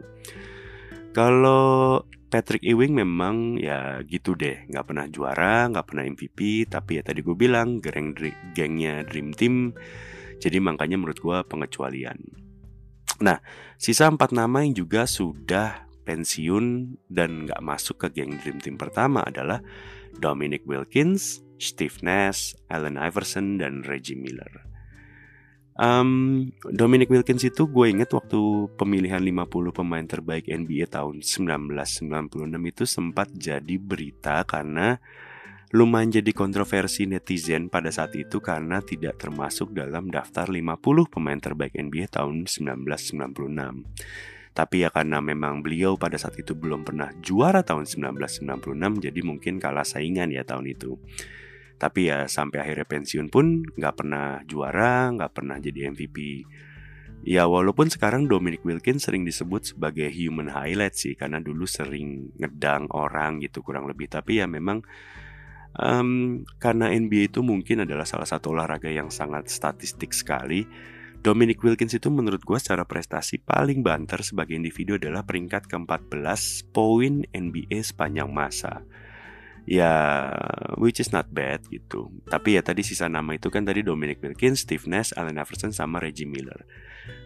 Kalau 1.14 2.02
Patrick 2.26 2.66
Ewing 2.66 2.98
memang 2.98 3.62
ya 3.62 4.02
gitu 4.02 4.34
deh, 4.34 4.66
nggak 4.66 4.86
pernah 4.90 5.06
juara, 5.06 5.70
nggak 5.70 5.86
pernah 5.94 6.04
MVP, 6.10 6.74
tapi 6.74 6.98
ya 6.98 7.06
tadi 7.06 7.22
gue 7.22 7.38
bilang 7.38 7.78
geng 7.78 8.18
gengnya 8.58 9.06
Dream 9.06 9.30
Team, 9.30 9.78
jadi 10.39 10.58
makanya 10.62 11.00
menurut 11.00 11.20
gue 11.20 11.38
pengecualian. 11.48 12.18
Nah, 13.24 13.39
sisa 13.80 14.12
empat 14.12 14.36
nama 14.36 14.63
yang 14.63 14.75
juga 14.75 15.08
sudah 15.08 15.88
pensiun 16.06 16.96
dan 17.10 17.50
nggak 17.50 17.63
masuk 17.63 18.06
ke 18.06 18.08
geng 18.22 18.38
Dream 18.39 18.62
Team 18.62 18.75
pertama 18.77 19.25
adalah 19.25 19.63
Dominic 20.15 20.63
Wilkins, 20.70 21.42
Steve 21.58 21.96
Nash, 22.04 22.54
Allen 22.68 23.00
Iverson, 23.00 23.60
dan 23.60 23.84
Reggie 23.84 24.20
Miller. 24.20 24.63
Um, 25.75 26.56
Dominic 26.72 27.12
Wilkins 27.12 27.44
itu 27.44 27.68
gue 27.68 27.92
inget 27.92 28.08
waktu 28.15 28.72
pemilihan 28.80 29.20
50 29.20 29.75
pemain 29.75 30.08
terbaik 30.08 30.48
NBA 30.48 30.88
tahun 30.88 31.20
1996 31.20 32.72
itu 32.72 32.84
sempat 32.88 33.27
jadi 33.36 33.75
berita 33.75 34.48
karena 34.48 35.04
lumayan 35.75 36.08
jadi 36.08 36.32
kontroversi 36.32 37.03
netizen 37.03 37.67
pada 37.67 37.91
saat 37.91 38.15
itu 38.15 38.39
karena 38.39 38.79
tidak 38.79 39.20
termasuk 39.20 39.75
dalam 39.75 40.08
daftar 40.08 40.48
50 40.48 40.79
pemain 41.12 41.36
terbaik 41.36 41.75
NBA 41.75 42.15
tahun 42.15 42.48
1996. 42.48 43.84
Tapi 44.55 44.75
ya 44.79 44.88
karena 44.88 45.20
memang 45.20 45.60
beliau 45.60 46.00
pada 46.00 46.15
saat 46.15 46.39
itu 46.39 46.55
belum 46.55 46.88
pernah 46.88 47.12
juara 47.20 47.60
tahun 47.60 47.84
1996 47.91 49.03
jadi 49.03 49.20
mungkin 49.20 49.60
kalah 49.60 49.84
saingan 49.84 50.32
ya 50.32 50.48
tahun 50.48 50.72
itu. 50.72 50.96
Tapi 51.75 52.08
ya 52.08 52.24
sampai 52.32 52.63
akhirnya 52.63 52.88
pensiun 52.88 53.27
pun 53.27 53.67
nggak 53.75 53.96
pernah 54.00 54.39
juara, 54.48 55.12
nggak 55.12 55.32
pernah 55.36 55.60
jadi 55.60 55.91
MVP. 55.91 56.48
Ya 57.27 57.51
walaupun 57.51 57.91
sekarang 57.91 58.32
Dominic 58.32 58.63
Wilkins 58.63 59.12
sering 59.12 59.27
disebut 59.27 59.75
sebagai 59.75 60.08
human 60.08 60.48
highlight 60.48 60.96
sih 60.96 61.20
karena 61.20 61.44
dulu 61.44 61.67
sering 61.67 62.32
ngedang 62.39 62.88
orang 62.96 63.44
gitu 63.44 63.60
kurang 63.60 63.91
lebih. 63.91 64.08
Tapi 64.08 64.39
ya 64.39 64.48
memang 64.48 64.88
um, 65.79 66.41
karena 66.58 66.91
NBA 66.91 67.32
itu 67.34 67.44
mungkin 67.46 67.84
adalah 67.84 68.08
salah 68.08 68.27
satu 68.27 68.55
olahraga 68.55 68.88
yang 68.88 69.12
sangat 69.12 69.48
statistik 69.51 70.12
sekali 70.12 70.67
Dominic 71.25 71.65
Wilkins 71.65 71.98
itu 71.98 72.13
menurut 72.13 72.46
gue 72.46 72.53
secara 72.62 72.86
prestasi 72.86 73.41
paling 73.41 73.82
banter 73.82 74.22
sebagai 74.22 74.53
individu 74.53 75.01
adalah 75.01 75.25
peringkat 75.25 75.65
ke-14 75.65 76.70
poin 76.70 77.25
NBA 77.34 77.82
sepanjang 77.82 78.29
masa. 78.29 78.86
Ya, 79.65 79.89
which 80.77 81.01
is 81.01 81.10
not 81.10 81.25
bad 81.34 81.65
gitu. 81.74 82.13
Tapi 82.29 82.53
ya 82.53 82.62
tadi 82.62 82.86
sisa 82.86 83.10
nama 83.10 83.34
itu 83.34 83.50
kan 83.50 83.65
tadi 83.65 83.82
Dominic 83.82 84.22
Wilkins, 84.22 84.62
Steve 84.62 84.86
Nash, 84.86 85.17
Allen 85.17 85.41
Iverson, 85.41 85.74
sama 85.74 85.98
Reggie 85.98 86.29
Miller. 86.29 86.62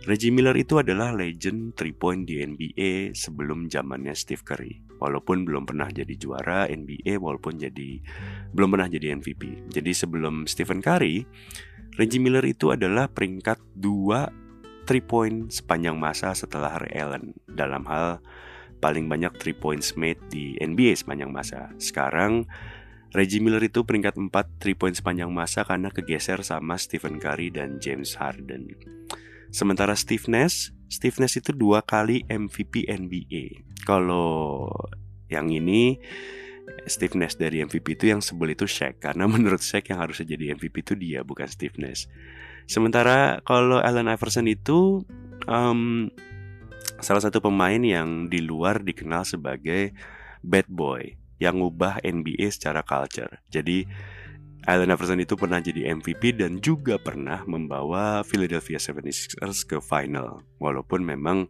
Reggie 0.08 0.32
Miller 0.32 0.56
itu 0.56 0.80
adalah 0.80 1.12
legend 1.12 1.76
3 1.76 1.92
point 2.00 2.24
di 2.24 2.40
NBA 2.40 3.12
sebelum 3.12 3.68
zamannya 3.68 4.16
Steve 4.16 4.48
Curry. 4.48 4.89
Walaupun 5.00 5.48
belum 5.48 5.64
pernah 5.64 5.88
jadi 5.88 6.12
juara 6.20 6.68
NBA, 6.68 7.18
walaupun 7.24 7.56
jadi 7.56 8.04
belum 8.52 8.76
pernah 8.76 8.92
jadi 8.92 9.16
MVP. 9.16 9.72
Jadi 9.72 9.92
sebelum 9.96 10.44
Stephen 10.46 10.84
Curry, 10.84 11.24
Reggie 11.96 12.22
Miller 12.22 12.44
itu 12.44 12.72
adalah 12.72 13.08
peringkat 13.08 13.60
2 13.80 14.88
3 14.88 15.06
point 15.06 15.54
sepanjang 15.54 15.96
masa 15.96 16.34
setelah 16.34 16.82
Ray 16.82 16.98
Allen 16.98 17.38
dalam 17.46 17.86
hal 17.86 18.24
paling 18.80 19.06
banyak 19.12 19.36
3 19.38 19.60
points 19.60 19.94
made 20.00 20.20
di 20.32 20.56
NBA 20.58 20.96
sepanjang 20.96 21.30
masa. 21.30 21.70
Sekarang 21.78 22.48
Reggie 23.14 23.42
Miller 23.42 23.62
itu 23.62 23.84
peringkat 23.84 24.16
4 24.18 24.32
3 24.32 24.80
point 24.80 24.96
sepanjang 24.96 25.30
masa 25.30 25.68
karena 25.68 25.92
kegeser 25.92 26.42
sama 26.42 26.80
Stephen 26.80 27.20
Curry 27.22 27.52
dan 27.54 27.78
James 27.78 28.16
Harden. 28.16 28.74
Sementara 29.50 29.98
Steve 29.98 30.26
Nash, 30.30 30.70
Steve 30.90 31.18
Nash 31.18 31.42
itu 31.42 31.50
dua 31.54 31.82
kali 31.82 32.26
MVP 32.30 32.86
NBA. 32.86 33.66
Kalau 33.86 34.70
yang 35.30 35.50
ini 35.50 35.98
Steve 36.86 37.18
Nash 37.18 37.38
dari 37.38 37.62
MVP 37.66 37.98
itu 37.98 38.06
yang 38.10 38.22
sebel 38.22 38.54
itu 38.54 38.70
Shaq 38.70 39.02
karena 39.02 39.26
menurut 39.34 39.62
Shaq 39.62 39.90
yang 39.90 40.02
harusnya 40.02 40.38
jadi 40.38 40.54
MVP 40.58 40.86
itu 40.86 40.94
dia 40.98 41.26
bukan 41.26 41.50
Steve 41.50 41.78
Nash. 41.82 42.06
Sementara 42.70 43.42
kalau 43.42 43.82
Allen 43.82 44.10
Iverson 44.10 44.46
itu 44.46 45.02
um, 45.50 46.14
salah 47.02 47.24
satu 47.24 47.42
pemain 47.42 47.82
yang 47.82 48.30
di 48.30 48.46
luar 48.46 48.86
dikenal 48.86 49.26
sebagai 49.26 49.98
bad 50.46 50.70
boy 50.70 51.18
yang 51.42 51.64
ngubah 51.64 52.04
NBA 52.04 52.52
secara 52.52 52.84
culture. 52.84 53.42
Jadi 53.50 53.88
Allen 54.70 54.94
Iverson 54.94 55.18
itu 55.18 55.34
pernah 55.34 55.58
jadi 55.58 55.98
MVP 55.98 56.38
dan 56.38 56.62
juga 56.62 57.02
pernah 57.02 57.42
membawa 57.50 58.22
Philadelphia 58.22 58.78
76ers 58.78 59.66
ke 59.66 59.82
final. 59.82 60.46
Walaupun 60.62 61.02
memang 61.02 61.50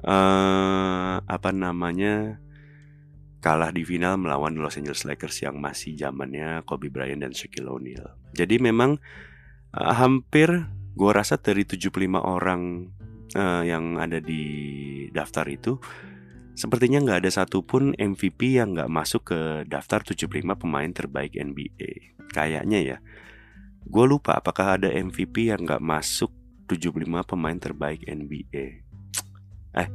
uh, 0.00 1.20
apa 1.20 1.50
namanya 1.52 2.40
kalah 3.44 3.68
di 3.68 3.84
final 3.84 4.16
melawan 4.16 4.56
Los 4.56 4.80
Angeles 4.80 5.04
Lakers 5.04 5.44
yang 5.44 5.60
masih 5.60 5.92
zamannya 5.92 6.64
Kobe 6.64 6.88
Bryant 6.88 7.20
dan 7.20 7.36
Shaquille 7.36 7.68
O'Neal. 7.68 8.16
Jadi 8.32 8.56
memang 8.56 8.96
uh, 9.76 9.92
hampir 9.92 10.48
gue 10.96 11.10
rasa 11.12 11.36
dari 11.36 11.68
75 11.68 11.92
orang 12.16 12.88
uh, 13.36 13.60
yang 13.60 14.00
ada 14.00 14.24
di 14.24 14.40
daftar 15.12 15.44
itu 15.52 15.76
sepertinya 16.62 17.02
nggak 17.02 17.26
ada 17.26 17.30
satupun 17.42 17.90
MVP 17.98 18.54
yang 18.62 18.78
nggak 18.78 18.86
masuk 18.86 19.34
ke 19.34 19.40
daftar 19.66 20.06
75 20.06 20.46
pemain 20.54 20.86
terbaik 20.94 21.34
NBA. 21.34 22.14
Kayaknya 22.30 22.78
ya. 22.78 22.96
Gue 23.82 24.06
lupa 24.06 24.38
apakah 24.38 24.78
ada 24.78 24.86
MVP 24.86 25.50
yang 25.50 25.66
nggak 25.66 25.82
masuk 25.82 26.30
75 26.70 27.02
pemain 27.26 27.58
terbaik 27.58 28.06
NBA. 28.06 28.86
Eh, 29.74 29.88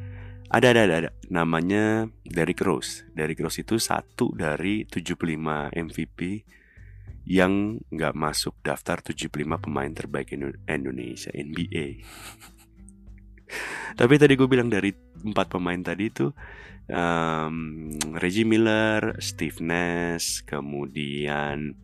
ada, 0.52 0.68
ada, 0.76 0.82
ada, 0.84 0.96
ada. 1.08 1.10
Namanya 1.32 2.12
Derrick 2.28 2.60
Rose. 2.60 3.08
Derrick 3.16 3.40
Rose 3.40 3.64
itu 3.64 3.80
satu 3.80 4.36
dari 4.36 4.84
75 4.84 5.72
MVP 5.72 6.44
yang 7.32 7.80
nggak 7.88 8.12
masuk 8.12 8.60
daftar 8.60 9.00
75 9.00 9.32
pemain 9.64 9.92
terbaik 9.96 10.36
Indonesia 10.68 11.32
NBA. 11.32 12.04
Tapi 14.00 14.14
tadi 14.20 14.36
gue 14.36 14.48
bilang 14.52 14.68
dari 14.68 14.92
empat 15.24 15.48
pemain 15.54 15.80
tadi 15.80 16.10
itu 16.12 16.34
um, 16.92 17.56
Reggie 18.18 18.48
Miller, 18.48 19.16
Steve 19.20 19.60
Nash, 19.64 20.44
kemudian 20.44 21.76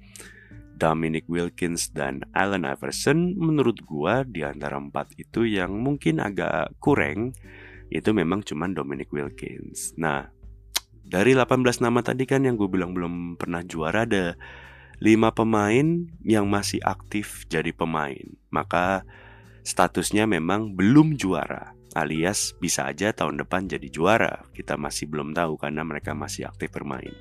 Dominic 0.74 1.30
Wilkins 1.30 1.94
dan 1.94 2.26
Allen 2.36 2.68
Iverson 2.68 3.38
menurut 3.38 3.80
gue 3.86 4.16
di 4.28 4.42
antara 4.44 4.76
empat 4.82 5.16
itu 5.16 5.48
yang 5.48 5.80
mungkin 5.80 6.20
agak 6.20 6.76
kurang 6.82 7.38
itu 7.94 8.10
memang 8.10 8.42
cuman 8.42 8.74
Dominic 8.74 9.14
Wilkins. 9.14 9.94
Nah, 10.02 10.28
dari 11.06 11.38
18 11.38 11.62
nama 11.84 12.02
tadi 12.02 12.26
kan 12.26 12.42
yang 12.42 12.58
gue 12.58 12.66
bilang 12.66 12.98
belum 12.98 13.38
pernah 13.38 13.62
juara 13.62 14.04
ada 14.04 14.34
5 14.98 15.08
pemain 15.36 15.88
yang 16.26 16.50
masih 16.50 16.82
aktif 16.82 17.46
jadi 17.48 17.70
pemain. 17.70 18.34
Maka 18.50 19.06
statusnya 19.62 20.26
memang 20.26 20.74
belum 20.74 21.16
juara 21.16 21.78
alias 21.94 22.58
bisa 22.58 22.90
aja 22.90 23.14
tahun 23.14 23.42
depan 23.46 23.70
jadi 23.70 23.88
juara. 23.90 24.46
Kita 24.52 24.76
masih 24.76 25.10
belum 25.10 25.32
tahu 25.32 25.58
karena 25.58 25.82
mereka 25.86 26.12
masih 26.18 26.50
aktif 26.50 26.74
bermain. 26.74 27.14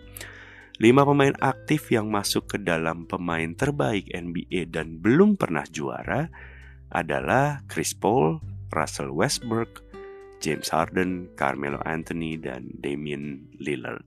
5 0.80 1.08
pemain 1.08 1.36
aktif 1.38 1.92
yang 1.92 2.08
masuk 2.08 2.56
ke 2.56 2.58
dalam 2.58 3.06
pemain 3.06 3.52
terbaik 3.54 4.08
NBA 4.10 4.72
dan 4.72 4.98
belum 4.98 5.36
pernah 5.36 5.62
juara 5.68 6.32
adalah 6.90 7.62
Chris 7.68 7.92
Paul, 7.94 8.40
Russell 8.72 9.12
Westbrook, 9.12 9.84
James 10.42 10.66
Harden, 10.72 11.30
Carmelo 11.38 11.78
Anthony, 11.86 12.34
dan 12.40 12.72
Damian 12.82 13.46
Lillard. 13.62 14.04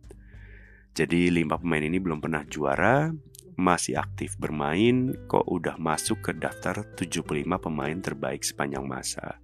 Jadi 0.96 1.32
lima 1.32 1.56
pemain 1.56 1.86
ini 1.86 1.96
belum 1.96 2.20
pernah 2.20 2.44
juara, 2.44 3.08
masih 3.56 3.96
aktif 3.96 4.36
bermain, 4.36 5.16
kok 5.32 5.48
udah 5.48 5.80
masuk 5.80 6.20
ke 6.28 6.32
daftar 6.36 6.84
75 7.00 7.24
pemain 7.56 7.98
terbaik 8.04 8.44
sepanjang 8.44 8.84
masa. 8.84 9.40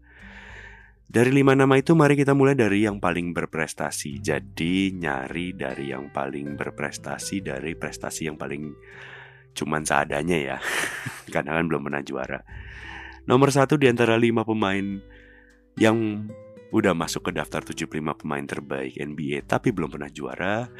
Dari 1.11 1.27
lima 1.27 1.51
nama 1.51 1.75
itu 1.75 1.91
mari 1.91 2.15
kita 2.15 2.31
mulai 2.31 2.55
dari 2.55 2.87
yang 2.87 3.03
paling 3.03 3.35
berprestasi. 3.35 4.23
Jadi 4.23 4.95
nyari 4.95 5.51
dari 5.51 5.91
yang 5.91 6.07
paling 6.07 6.55
berprestasi 6.55 7.43
dari 7.43 7.75
prestasi 7.75 8.31
yang 8.31 8.39
paling 8.39 8.71
cuman 9.51 9.83
seadanya 9.83 10.39
ya. 10.39 10.57
Karena 11.35 11.59
kan 11.59 11.67
belum 11.67 11.83
pernah 11.91 11.99
juara. 11.99 12.39
Nomor 13.27 13.51
satu 13.51 13.75
di 13.75 13.91
antara 13.91 14.15
lima 14.15 14.47
pemain 14.47 15.03
yang 15.75 16.31
udah 16.71 16.95
masuk 16.95 17.27
ke 17.27 17.31
daftar 17.35 17.59
75 17.59 17.91
pemain 18.15 18.47
terbaik 18.47 18.95
NBA 18.95 19.43
tapi 19.51 19.75
belum 19.75 19.91
pernah 19.91 20.07
juara 20.07 20.71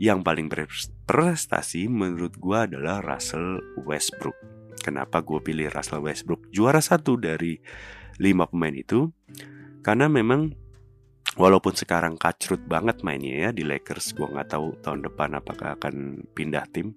yang 0.00 0.24
paling 0.24 0.48
berprestasi 0.48 1.92
menurut 1.92 2.40
gue 2.40 2.56
adalah 2.56 3.04
Russell 3.04 3.60
Westbrook. 3.84 4.40
Kenapa 4.80 5.20
gue 5.20 5.44
pilih 5.44 5.68
Russell 5.68 6.00
Westbrook? 6.00 6.48
Juara 6.48 6.80
satu 6.80 7.20
dari 7.20 7.60
lima 8.16 8.48
pemain 8.48 8.72
itu 8.72 9.12
karena 9.84 10.08
memang 10.08 10.56
walaupun 11.36 11.76
sekarang 11.76 12.16
kacrut 12.16 12.64
banget 12.64 13.04
mainnya 13.04 13.48
ya 13.48 13.50
di 13.52 13.62
Lakers, 13.62 14.16
gue 14.16 14.24
nggak 14.24 14.56
tahu 14.56 14.80
tahun 14.80 15.04
depan 15.04 15.36
apakah 15.36 15.76
akan 15.76 16.24
pindah 16.32 16.64
tim. 16.72 16.96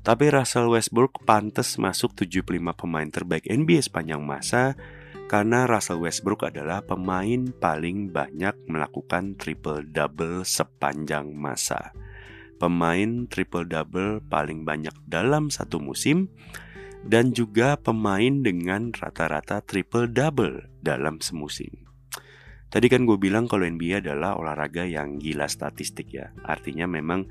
Tapi 0.00 0.30
Russell 0.30 0.70
Westbrook 0.70 1.26
pantas 1.26 1.76
masuk 1.76 2.14
75 2.14 2.46
pemain 2.78 3.10
terbaik 3.10 3.44
NBA 3.44 3.84
sepanjang 3.84 4.22
masa 4.22 4.78
karena 5.26 5.66
Russell 5.66 6.00
Westbrook 6.00 6.46
adalah 6.46 6.80
pemain 6.86 7.50
paling 7.50 8.14
banyak 8.14 8.54
melakukan 8.70 9.34
triple 9.34 9.82
double 9.82 10.46
sepanjang 10.46 11.34
masa 11.34 11.90
pemain 12.56 13.28
triple 13.28 13.68
double 13.68 14.24
paling 14.26 14.64
banyak 14.64 14.92
dalam 15.04 15.52
satu 15.52 15.78
musim 15.78 16.32
dan 17.06 17.30
juga 17.30 17.78
pemain 17.78 18.42
dengan 18.42 18.90
rata-rata 18.90 19.62
triple 19.62 20.10
double 20.10 20.66
dalam 20.82 21.22
semusim. 21.22 21.85
Tadi 22.66 22.86
kan 22.90 23.06
gue 23.06 23.14
bilang 23.16 23.46
kalau 23.46 23.62
NBA 23.62 24.02
adalah 24.02 24.34
olahraga 24.34 24.82
yang 24.82 25.22
gila 25.22 25.46
statistik 25.46 26.10
ya. 26.12 26.34
Artinya 26.42 26.90
memang 26.90 27.30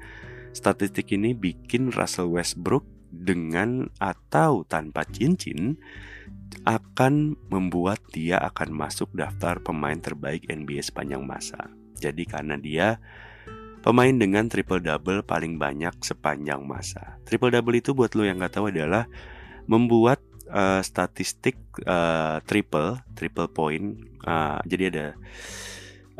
statistik 0.55 1.11
ini 1.11 1.35
bikin 1.35 1.91
Russell 1.91 2.31
Westbrook 2.31 2.87
dengan 3.11 3.87
atau 3.99 4.63
tanpa 4.67 5.07
cincin 5.07 5.79
akan 6.65 7.37
membuat 7.51 8.01
dia 8.11 8.39
akan 8.41 8.73
masuk 8.73 9.11
daftar 9.13 9.59
pemain 9.61 9.97
terbaik 9.99 10.47
NBA 10.47 10.81
sepanjang 10.81 11.23
masa. 11.23 11.71
Jadi 11.95 12.23
karena 12.27 12.55
dia 12.59 12.99
pemain 13.85 14.11
dengan 14.11 14.49
triple 14.49 14.81
double 14.81 15.21
paling 15.21 15.61
banyak 15.61 15.93
sepanjang 16.01 16.65
masa. 16.65 17.21
Triple 17.23 17.53
double 17.53 17.77
itu 17.77 17.93
buat 17.93 18.17
lo 18.17 18.25
yang 18.25 18.41
nggak 18.41 18.57
tahu 18.57 18.73
adalah 18.73 19.05
membuat 19.69 20.21
uh, 20.49 20.81
statistik 20.81 21.57
uh, 21.85 22.41
triple 22.49 22.97
triple 23.13 23.49
point. 23.49 24.14
Uh, 24.25 24.57
jadi 24.65 24.83
ada 24.89 25.07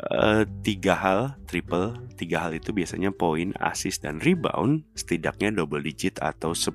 uh, 0.08 0.42
tiga 0.62 0.94
hal 0.96 1.20
triple. 1.50 1.98
Tiga 2.16 2.46
hal 2.46 2.56
itu 2.56 2.72
biasanya 2.72 3.12
poin, 3.12 3.52
assist 3.60 4.06
dan 4.06 4.22
rebound 4.22 4.86
setidaknya 4.96 5.52
double 5.52 5.82
digit 5.82 6.22
atau 6.22 6.54
10. 6.54 6.72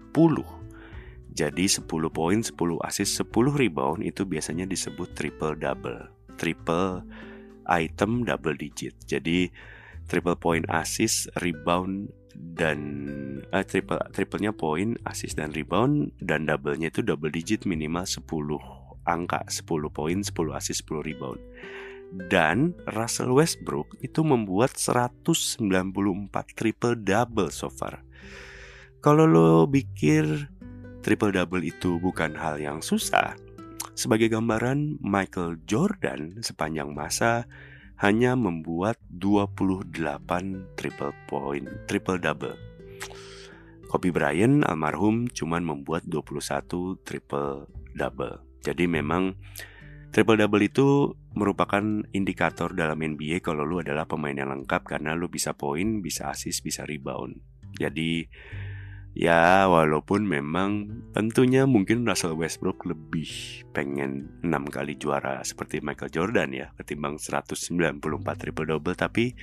Jadi 1.31 1.65
10 1.65 1.87
poin, 2.11 2.37
10 2.43 2.51
assist, 2.83 3.11
10 3.23 3.55
rebound 3.55 4.03
itu 4.03 4.27
biasanya 4.27 4.67
disebut 4.67 5.15
triple 5.15 5.55
double. 5.55 6.11
Triple 6.35 7.07
item 7.71 8.27
double 8.27 8.59
digit. 8.59 8.93
Jadi 9.07 9.47
triple 10.11 10.35
point 10.35 10.67
assist, 10.67 11.31
rebound 11.39 12.11
dan 12.35 12.79
uh, 13.55 13.63
triple 13.63 13.99
triplenya 14.11 14.51
poin, 14.51 14.99
assist 15.07 15.39
dan 15.39 15.55
rebound 15.55 16.11
dan 16.19 16.47
doublenya 16.47 16.91
itu 16.91 16.99
double 16.99 17.31
digit 17.31 17.63
minimal 17.63 18.03
10 18.03 18.90
angka 19.07 19.45
10 19.47 19.65
poin, 19.91 20.19
10 20.21 20.57
assist, 20.57 20.85
10 20.87 21.05
rebound. 21.05 21.41
Dan 22.11 22.75
Russell 22.91 23.31
Westbrook 23.31 23.95
itu 24.03 24.19
membuat 24.21 24.75
194 24.75 25.63
triple 26.57 26.95
double 26.99 27.49
so 27.49 27.71
far. 27.71 28.03
Kalau 28.99 29.25
lo 29.25 29.63
pikir 29.65 30.51
triple 31.01 31.33
double 31.33 31.63
itu 31.65 31.97
bukan 31.97 32.35
hal 32.35 32.59
yang 32.59 32.83
susah, 32.83 33.33
sebagai 33.95 34.29
gambaran 34.29 34.99
Michael 35.01 35.63
Jordan 35.65 36.43
sepanjang 36.43 36.91
masa 36.91 37.47
hanya 38.01 38.33
membuat 38.33 38.97
28 39.13 39.93
triple 40.73 41.13
point, 41.29 41.69
triple 41.85 42.17
double. 42.17 42.57
Kobe 43.91 44.09
Bryant 44.09 44.63
almarhum 44.65 45.27
cuman 45.29 45.61
membuat 45.67 46.07
21 46.07 46.97
triple 47.03 47.67
double. 47.93 48.50
Jadi 48.61 48.85
memang 48.85 49.35
triple 50.13 50.37
double 50.37 50.63
itu 50.65 51.17
merupakan 51.33 51.81
indikator 52.11 52.75
dalam 52.75 52.99
NBA 53.01 53.41
kalau 53.41 53.63
lu 53.65 53.81
adalah 53.81 54.05
pemain 54.05 54.35
yang 54.35 54.51
lengkap 54.51 54.85
karena 54.85 55.17
lu 55.17 55.27
bisa 55.27 55.57
poin, 55.57 55.99
bisa 56.03 56.29
assist, 56.29 56.61
bisa 56.61 56.85
rebound. 56.85 57.39
Jadi 57.79 58.27
Ya, 59.11 59.67
walaupun 59.67 60.23
memang 60.23 60.87
tentunya 61.11 61.67
mungkin 61.67 62.07
Russell 62.07 62.39
Westbrook 62.39 62.87
lebih 62.87 63.27
pengen 63.75 64.39
6 64.39 64.71
kali 64.71 64.95
juara 64.95 65.43
seperti 65.43 65.83
Michael 65.83 66.15
Jordan 66.15 66.55
ya, 66.55 66.71
ketimbang 66.79 67.19
194 67.19 67.99
triple 68.39 68.71
double, 68.71 68.95
tapi 68.95 69.35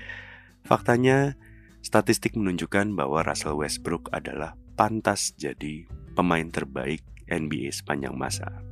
faktanya 0.65 1.37
statistik 1.85 2.33
menunjukkan 2.33 2.97
bahwa 2.97 3.21
Russell 3.21 3.61
Westbrook 3.61 4.09
adalah 4.09 4.57
pantas 4.73 5.37
jadi 5.37 5.85
pemain 6.17 6.49
terbaik 6.49 7.05
NBA 7.29 7.69
sepanjang 7.69 8.17
masa. 8.17 8.68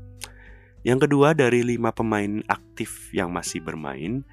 Yang 0.85 1.09
kedua 1.09 1.33
dari 1.33 1.65
lima 1.65 1.95
pemain 1.95 2.43
aktif 2.49 3.15
yang 3.15 3.33
masih 3.33 3.63
bermain, 3.63 4.27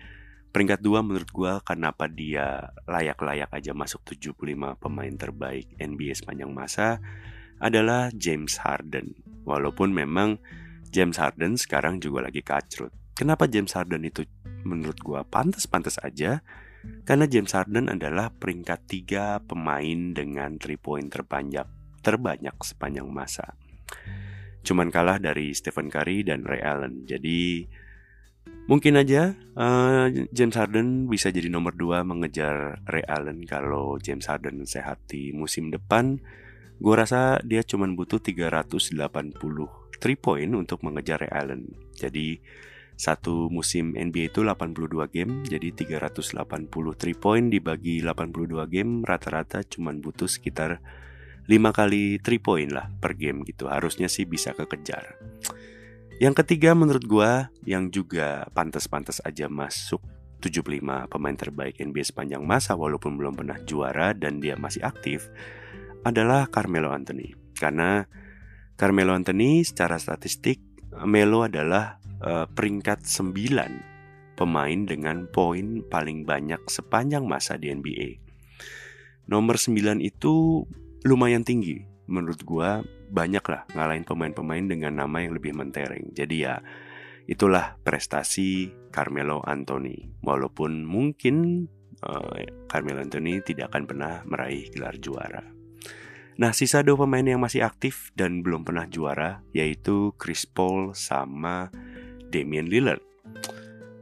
Peringkat 0.53 0.85
dua 0.85 1.01
menurut 1.01 1.33
gue 1.33 1.53
kenapa 1.65 2.05
dia 2.05 2.69
layak-layak 2.85 3.49
aja 3.49 3.73
masuk 3.73 4.05
75 4.05 4.37
pemain 4.77 5.09
terbaik 5.09 5.65
NBA 5.81 6.13
sepanjang 6.13 6.53
masa 6.53 7.01
adalah 7.57 8.13
James 8.13 8.61
Harden. 8.61 9.17
Walaupun 9.49 9.89
memang 9.89 10.37
James 10.93 11.17
Harden 11.17 11.57
sekarang 11.57 11.97
juga 11.97 12.29
lagi 12.29 12.45
kacrut. 12.45 12.93
Kenapa 13.17 13.49
James 13.49 13.73
Harden 13.73 14.05
itu 14.05 14.29
menurut 14.61 15.01
gue 15.01 15.25
pantas-pantas 15.25 15.97
aja? 16.05 16.45
Karena 17.01 17.25
James 17.25 17.49
Harden 17.49 17.89
adalah 17.89 18.29
peringkat 18.29 18.85
tiga 18.85 19.41
pemain 19.41 20.13
dengan 20.13 20.61
3 20.61 20.77
point 20.77 21.09
terbanyak, 21.09 21.65
terbanyak 22.05 22.53
sepanjang 22.61 23.09
masa. 23.09 23.57
Cuman 24.63 24.89
kalah 24.89 25.19
dari 25.19 25.51
Stephen 25.51 25.91
Curry 25.91 26.23
dan 26.23 26.47
Ray 26.47 26.63
Allen. 26.63 27.03
Jadi 27.03 27.67
Mungkin 28.63 28.95
aja 28.95 29.35
uh, 29.59 30.07
James 30.31 30.55
Harden 30.55 31.11
bisa 31.11 31.27
jadi 31.35 31.51
nomor 31.51 31.75
2 31.75 32.07
mengejar 32.07 32.79
Ray 32.87 33.03
Allen 33.11 33.43
kalau 33.43 33.99
James 33.99 34.23
Harden 34.23 34.63
sehat 34.63 35.03
di 35.11 35.35
musim 35.35 35.67
depan. 35.67 36.23
Gue 36.79 36.95
rasa 36.95 37.43
dia 37.43 37.59
cuma 37.67 37.87
butuh 37.91 38.23
380 38.23 38.95
3 38.95 39.35
point 40.15 40.51
untuk 40.55 40.79
mengejar 40.79 41.27
Ray 41.27 41.31
Allen. 41.35 41.75
Jadi 41.91 42.39
satu 42.95 43.51
musim 43.51 43.99
NBA 43.99 44.31
itu 44.31 44.47
82 44.47 45.11
game, 45.11 45.43
jadi 45.43 45.75
380 45.75 46.39
3 46.71 47.19
point 47.19 47.45
dibagi 47.51 47.99
82 47.99 48.63
game 48.71 49.03
rata-rata 49.03 49.59
cuma 49.67 49.91
butuh 49.91 50.29
sekitar 50.29 50.79
5 51.47 51.51
kali 51.75 52.17
3 52.23 52.39
point 52.39 52.71
lah 52.71 52.87
per 52.99 53.15
game 53.19 53.43
gitu. 53.43 53.67
Harusnya 53.67 54.07
sih 54.07 54.23
bisa 54.23 54.55
kekejar. 54.55 55.19
Yang 56.21 56.45
ketiga 56.45 56.71
menurut 56.77 57.03
gua 57.03 57.51
yang 57.67 57.89
juga 57.91 58.47
pantas-pantas 58.55 59.19
aja 59.25 59.49
masuk 59.51 59.99
75 60.43 60.83
pemain 61.07 61.35
terbaik 61.35 61.79
NBA 61.79 62.03
sepanjang 62.03 62.43
masa 62.43 62.75
walaupun 62.75 63.15
belum 63.15 63.39
pernah 63.39 63.57
juara 63.63 64.11
dan 64.11 64.43
dia 64.43 64.59
masih 64.59 64.83
aktif 64.83 65.31
adalah 66.03 66.47
Carmelo 66.51 66.91
Anthony. 66.91 67.31
Karena 67.55 68.03
Carmelo 68.75 69.15
Anthony 69.15 69.63
secara 69.63 69.95
statistik 69.95 70.59
Melo 71.07 71.47
adalah 71.47 71.97
uh, 72.21 72.45
peringkat 72.45 73.07
9 73.07 74.37
pemain 74.37 74.79
dengan 74.85 75.25
poin 75.31 75.81
paling 75.87 76.27
banyak 76.27 76.61
sepanjang 76.67 77.25
masa 77.25 77.57
di 77.57 77.71
NBA. 77.71 78.21
Nomor 79.31 79.55
9 79.55 80.03
itu 80.03 80.67
lumayan 81.03 81.43
tinggi 81.43 81.83
menurut 82.07 82.43
gua 82.43 82.83
banyak 83.13 83.45
lah 83.45 83.63
ngalahin 83.77 84.03
pemain-pemain 84.03 84.65
dengan 84.65 84.97
nama 84.97 85.21
yang 85.21 85.37
lebih 85.37 85.53
mentereng. 85.53 86.09
Jadi 86.17 86.49
ya 86.49 86.59
itulah 87.29 87.77
prestasi 87.85 88.73
Carmelo 88.89 89.39
Anthony. 89.45 90.09
Walaupun 90.25 90.83
mungkin 90.83 91.67
uh, 92.03 92.35
Carmelo 92.67 92.99
Anthony 92.99 93.39
tidak 93.45 93.71
akan 93.71 93.83
pernah 93.85 94.13
meraih 94.25 94.67
gelar 94.73 94.97
juara. 94.97 95.43
Nah, 96.33 96.49
sisa 96.49 96.81
dua 96.81 96.97
pemain 97.05 97.21
yang 97.21 97.45
masih 97.45 97.61
aktif 97.61 98.09
dan 98.17 98.41
belum 98.41 98.65
pernah 98.65 98.89
juara 98.89 99.45
yaitu 99.53 100.17
Chris 100.17 100.49
Paul 100.49 100.97
sama 100.97 101.69
Damian 102.33 102.65
Lillard. 102.65 103.05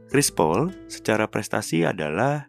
Chris 0.08 0.32
Paul 0.32 0.72
secara 0.88 1.28
prestasi 1.28 1.84
adalah 1.84 2.48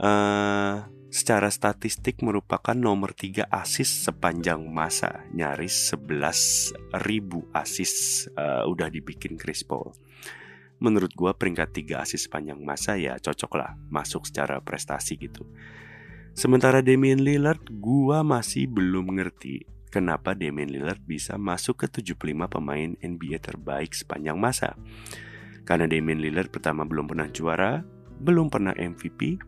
uh, 0.00 0.84
secara 1.08 1.48
statistik 1.48 2.20
merupakan 2.20 2.76
nomor 2.76 3.16
3 3.16 3.48
asis 3.48 4.08
sepanjang 4.08 4.60
masa. 4.68 5.24
Nyaris 5.32 5.96
11 5.96 7.00
ribu 7.04 7.48
asis 7.56 8.24
uh, 8.36 8.68
udah 8.68 8.92
dibikin 8.92 9.40
Chris 9.40 9.64
Paul. 9.64 9.96
Menurut 10.78 11.10
gue 11.16 11.32
peringkat 11.32 11.74
3 11.74 12.04
asis 12.04 12.28
sepanjang 12.28 12.60
masa 12.60 12.94
ya 13.00 13.16
cocok 13.18 13.52
lah 13.56 13.74
masuk 13.88 14.28
secara 14.28 14.60
prestasi 14.60 15.16
gitu. 15.18 15.48
Sementara 16.36 16.84
Damian 16.84 17.18
Lillard 17.18 17.66
gue 17.66 18.18
masih 18.22 18.70
belum 18.70 19.18
ngerti 19.18 19.66
kenapa 19.90 20.36
Damian 20.36 20.70
Lillard 20.70 21.02
bisa 21.02 21.34
masuk 21.34 21.82
ke 21.82 21.86
75 21.90 22.14
pemain 22.46 22.94
NBA 23.00 23.42
terbaik 23.42 23.96
sepanjang 23.96 24.38
masa. 24.38 24.78
Karena 25.66 25.90
Damian 25.90 26.20
Lillard 26.22 26.52
pertama 26.52 26.86
belum 26.86 27.10
pernah 27.10 27.26
juara 27.32 27.82
belum 28.18 28.50
pernah 28.50 28.74
MVP 28.74 29.38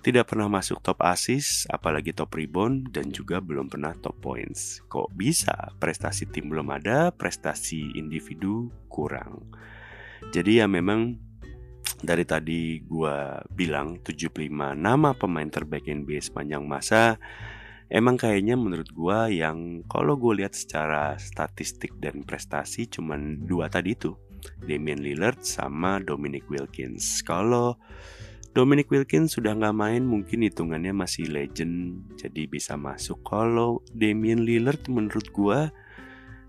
tidak 0.00 0.32
pernah 0.32 0.48
masuk 0.48 0.80
top 0.80 1.04
assist, 1.04 1.68
apalagi 1.68 2.16
top 2.16 2.32
rebound, 2.32 2.88
dan 2.96 3.12
juga 3.12 3.36
belum 3.44 3.68
pernah 3.68 3.92
top 4.00 4.16
points. 4.24 4.80
Kok 4.88 5.12
bisa? 5.12 5.52
Prestasi 5.76 6.24
tim 6.32 6.48
belum 6.48 6.72
ada, 6.72 7.12
prestasi 7.12 7.92
individu 8.00 8.72
kurang. 8.88 9.44
Jadi 10.32 10.60
ya 10.60 10.66
memang 10.68 11.20
dari 12.00 12.24
tadi 12.24 12.80
gue 12.80 13.16
bilang 13.52 14.00
75 14.00 14.48
nama 14.72 15.12
pemain 15.12 15.48
terbaik 15.48 15.84
NBA 15.84 16.32
sepanjang 16.32 16.64
masa 16.64 17.20
Emang 17.90 18.14
kayaknya 18.14 18.54
menurut 18.54 18.86
gue 18.94 19.42
yang 19.42 19.82
kalau 19.90 20.14
gue 20.14 20.38
lihat 20.38 20.54
secara 20.54 21.18
statistik 21.18 21.98
dan 21.98 22.22
prestasi 22.22 22.86
cuman 22.86 23.42
dua 23.42 23.66
tadi 23.66 23.98
itu 23.98 24.14
Damian 24.62 25.02
Lillard 25.02 25.42
sama 25.42 25.98
Dominic 25.98 26.46
Wilkins 26.46 27.20
Kalau 27.26 27.76
Dominic 28.50 28.90
Wilkins 28.90 29.38
sudah 29.38 29.54
nggak 29.54 29.76
main 29.78 30.02
mungkin 30.02 30.42
hitungannya 30.42 30.90
masih 30.90 31.30
legend 31.30 32.02
jadi 32.18 32.50
bisa 32.50 32.74
masuk. 32.74 33.22
Kalau 33.22 33.86
Damian 33.94 34.42
Lillard 34.42 34.82
menurut 34.90 35.30
gue 35.30 35.70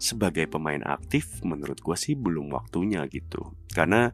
sebagai 0.01 0.49
pemain 0.49 0.81
aktif 0.81 1.45
menurut 1.45 1.77
gue 1.77 1.93
sih 1.93 2.17
belum 2.17 2.49
waktunya 2.49 3.05
gitu. 3.05 3.53
Karena 3.69 4.09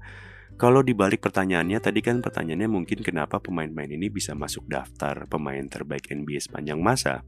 kalau 0.59 0.83
dibalik 0.83 1.23
pertanyaannya 1.23 1.79
tadi 1.79 2.03
kan 2.03 2.19
pertanyaannya 2.19 2.67
mungkin 2.67 2.99
kenapa 2.99 3.39
pemain-pemain 3.39 3.95
ini 3.95 4.11
bisa 4.11 4.35
masuk 4.35 4.67
daftar 4.67 5.23
pemain 5.31 5.63
terbaik 5.63 6.11
NBA 6.11 6.43
sepanjang 6.43 6.83
masa? 6.83 7.23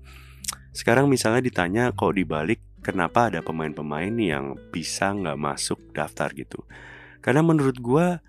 Sekarang 0.76 1.08
misalnya 1.08 1.39
ditanya 1.39 1.95
kok 1.95 2.19
dibalik 2.19 2.60
kenapa 2.84 3.32
ada 3.32 3.39
pemain-pemain 3.39 4.12
yang 4.19 4.60
bisa 4.76 5.15
nggak 5.15 5.39
masuk 5.39 5.80
daftar 5.95 6.36
gitu? 6.36 6.67
Karena 7.24 7.39
menurut 7.48 7.80
gue 7.80 8.19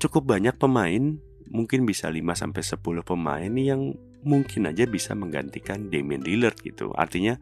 cukup 0.00 0.24
banyak 0.24 0.56
pemain 0.56 1.20
mungkin 1.50 1.84
bisa 1.84 2.08
5 2.08 2.20
sampai 2.32 2.62
10 2.62 3.04
pemain 3.04 3.52
yang 3.52 3.96
mungkin 4.24 4.66
aja 4.68 4.88
bisa 4.88 5.12
menggantikan 5.12 5.92
Damian 5.92 6.24
Lillard 6.24 6.56
gitu. 6.64 6.90
Artinya 6.96 7.36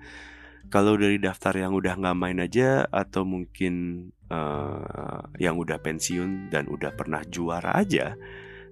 kalau 0.69 0.97
dari 0.97 1.21
daftar 1.21 1.55
yang 1.57 1.77
udah 1.77 1.99
nggak 1.99 2.19
main 2.19 2.39
aja 2.43 2.87
atau 2.89 3.29
mungkin 3.29 4.09
uh, 4.33 5.29
yang 5.37 5.61
udah 5.61 5.79
pensiun 5.79 6.49
dan 6.49 6.67
udah 6.71 6.97
pernah 6.97 7.23
juara 7.29 7.77
aja, 7.77 8.17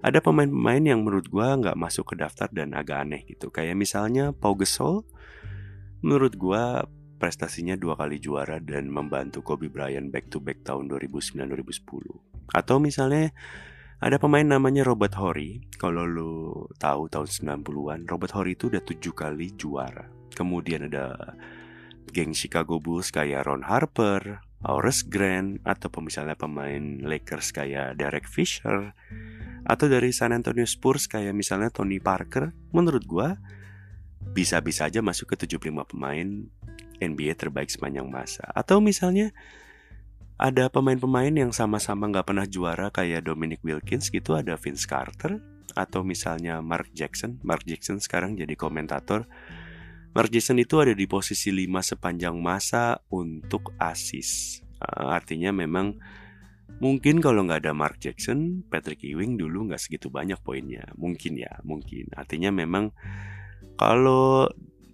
ada 0.01 0.17
pemain-pemain 0.17 0.81
yang 0.81 1.05
menurut 1.05 1.29
gua 1.29 1.53
nggak 1.61 1.77
masuk 1.77 2.13
ke 2.13 2.15
daftar 2.19 2.49
dan 2.49 2.73
agak 2.73 3.05
aneh 3.05 3.21
gitu. 3.29 3.53
Kayak 3.53 3.77
misalnya 3.77 4.33
Pau 4.33 4.57
Gasol, 4.57 5.05
menurut 6.01 6.33
gua 6.35 6.89
prestasinya 7.21 7.77
dua 7.77 7.93
kali 7.93 8.17
juara 8.17 8.57
dan 8.57 8.89
membantu 8.89 9.45
Kobe 9.45 9.69
Bryant 9.69 10.09
back 10.09 10.33
to 10.33 10.41
back 10.41 10.65
tahun 10.65 10.89
2009-2010. 10.89 12.49
Atau 12.49 12.81
misalnya 12.81 13.29
ada 14.01 14.17
pemain 14.17 14.41
namanya 14.41 14.81
Robert 14.81 15.13
Horry. 15.13 15.61
Kalau 15.77 16.09
lu 16.09 16.65
tahu 16.81 17.05
tahun 17.05 17.61
90-an, 17.61 18.09
Robert 18.09 18.33
Horry 18.33 18.57
itu 18.57 18.73
udah 18.73 18.81
tujuh 18.81 19.13
kali 19.13 19.53
juara. 19.53 20.09
Kemudian 20.33 20.89
ada 20.89 21.37
geng 22.09 22.33
Chicago 22.33 22.81
Bulls 22.81 23.13
kayak 23.13 23.45
Ron 23.45 23.61
Harper, 23.61 24.41
Horace 24.65 25.05
Grant, 25.05 25.61
atau 25.61 25.93
misalnya 26.01 26.33
pemain 26.33 26.81
Lakers 27.05 27.53
kayak 27.53 28.01
Derek 28.01 28.25
Fisher, 28.25 28.89
atau 29.69 29.85
dari 29.85 30.09
San 30.09 30.33
Antonio 30.33 30.65
Spurs 30.65 31.05
kayak 31.05 31.37
misalnya 31.37 31.69
Tony 31.69 32.01
Parker. 32.01 32.57
Menurut 32.73 33.05
gua 33.05 33.37
bisa-bisa 34.33 34.89
aja 34.89 35.05
masuk 35.05 35.37
ke 35.37 35.45
75 35.45 35.85
pemain 35.85 36.49
NBA 36.97 37.37
terbaik 37.37 37.69
sepanjang 37.69 38.09
masa. 38.09 38.49
Atau 38.53 38.81
misalnya 38.81 39.29
ada 40.41 40.73
pemain-pemain 40.73 41.29
yang 41.29 41.53
sama-sama 41.53 42.09
nggak 42.09 42.25
pernah 42.33 42.49
juara 42.49 42.89
kayak 42.89 43.29
Dominic 43.29 43.61
Wilkins 43.61 44.09
gitu 44.09 44.33
ada 44.33 44.57
Vince 44.57 44.89
Carter 44.89 45.37
atau 45.77 46.01
misalnya 46.01 46.59
Mark 46.65 46.89
Jackson. 46.97 47.37
Mark 47.45 47.61
Jackson 47.69 48.01
sekarang 48.01 48.33
jadi 48.33 48.57
komentator. 48.57 49.29
Mark 50.17 50.33
Jackson 50.33 50.57
itu 50.57 50.81
ada 50.81 50.97
di 50.97 51.05
posisi 51.05 51.53
5 51.53 51.95
sepanjang 51.95 52.35
masa 52.41 52.99
untuk 53.13 53.71
asis 53.79 54.59
uh, 54.81 55.13
artinya 55.13 55.53
memang 55.53 55.95
mungkin 56.81 57.21
kalau 57.21 57.45
nggak 57.45 57.67
ada 57.67 57.73
Mark 57.77 58.01
Jackson 58.01 58.65
Patrick 58.65 59.05
Ewing 59.05 59.37
dulu 59.37 59.69
nggak 59.69 59.81
segitu 59.81 60.09
banyak 60.09 60.41
poinnya. 60.41 60.89
Mungkin 60.97 61.37
ya 61.37 61.61
mungkin. 61.61 62.09
Artinya 62.17 62.49
memang 62.49 62.89
kalau 63.77 64.49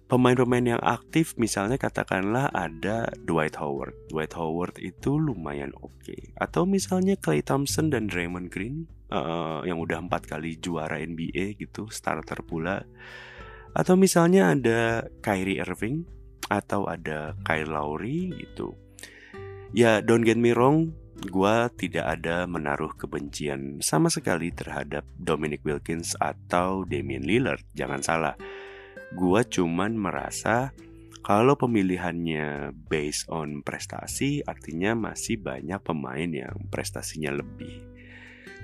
pemain-pemain 0.08 0.76
yang 0.76 0.82
aktif 0.82 1.36
misalnya 1.36 1.76
katakanlah 1.76 2.48
ada 2.56 3.12
Dwight 3.28 3.60
Howard. 3.60 3.92
Dwight 4.08 4.32
Howard 4.32 4.80
itu 4.80 5.20
lumayan 5.20 5.70
oke. 5.76 5.92
Okay. 6.00 6.32
Atau 6.40 6.64
misalnya 6.64 7.14
Clay 7.20 7.44
Thompson 7.44 7.92
dan 7.92 8.08
Draymond 8.08 8.48
Green 8.48 8.88
uh, 9.12 9.60
yang 9.68 9.76
udah 9.76 10.00
empat 10.00 10.24
kali 10.24 10.56
juara 10.56 10.96
NBA 10.96 11.60
gitu, 11.60 11.92
starter 11.92 12.40
pula. 12.40 12.88
Atau 13.76 14.00
misalnya 14.00 14.56
ada 14.56 15.04
Kyrie 15.20 15.60
Irving 15.60 16.08
atau 16.48 16.88
ada 16.88 17.36
Kyle 17.44 17.68
Lowry 17.68 18.32
gitu. 18.32 18.72
Ya 19.76 20.00
don't 20.00 20.24
get 20.24 20.40
me 20.40 20.56
wrong, 20.56 20.96
gue 21.20 21.56
tidak 21.76 22.16
ada 22.16 22.48
menaruh 22.48 22.96
kebencian 22.96 23.84
sama 23.84 24.08
sekali 24.08 24.48
terhadap 24.48 25.04
Dominic 25.20 25.60
Wilkins 25.68 26.16
atau 26.16 26.88
Damian 26.88 27.28
Lillard. 27.28 27.60
Jangan 27.76 28.00
salah 28.00 28.34
Gua 29.16 29.44
cuman 29.44 29.96
merasa 29.96 30.72
kalau 31.28 31.60
pemilihannya 31.60 32.72
based 32.88 33.28
on 33.28 33.60
prestasi 33.60 34.40
artinya 34.48 34.96
masih 34.96 35.36
banyak 35.36 35.76
pemain 35.84 36.30
yang 36.32 36.56
prestasinya 36.72 37.28
lebih. 37.36 37.84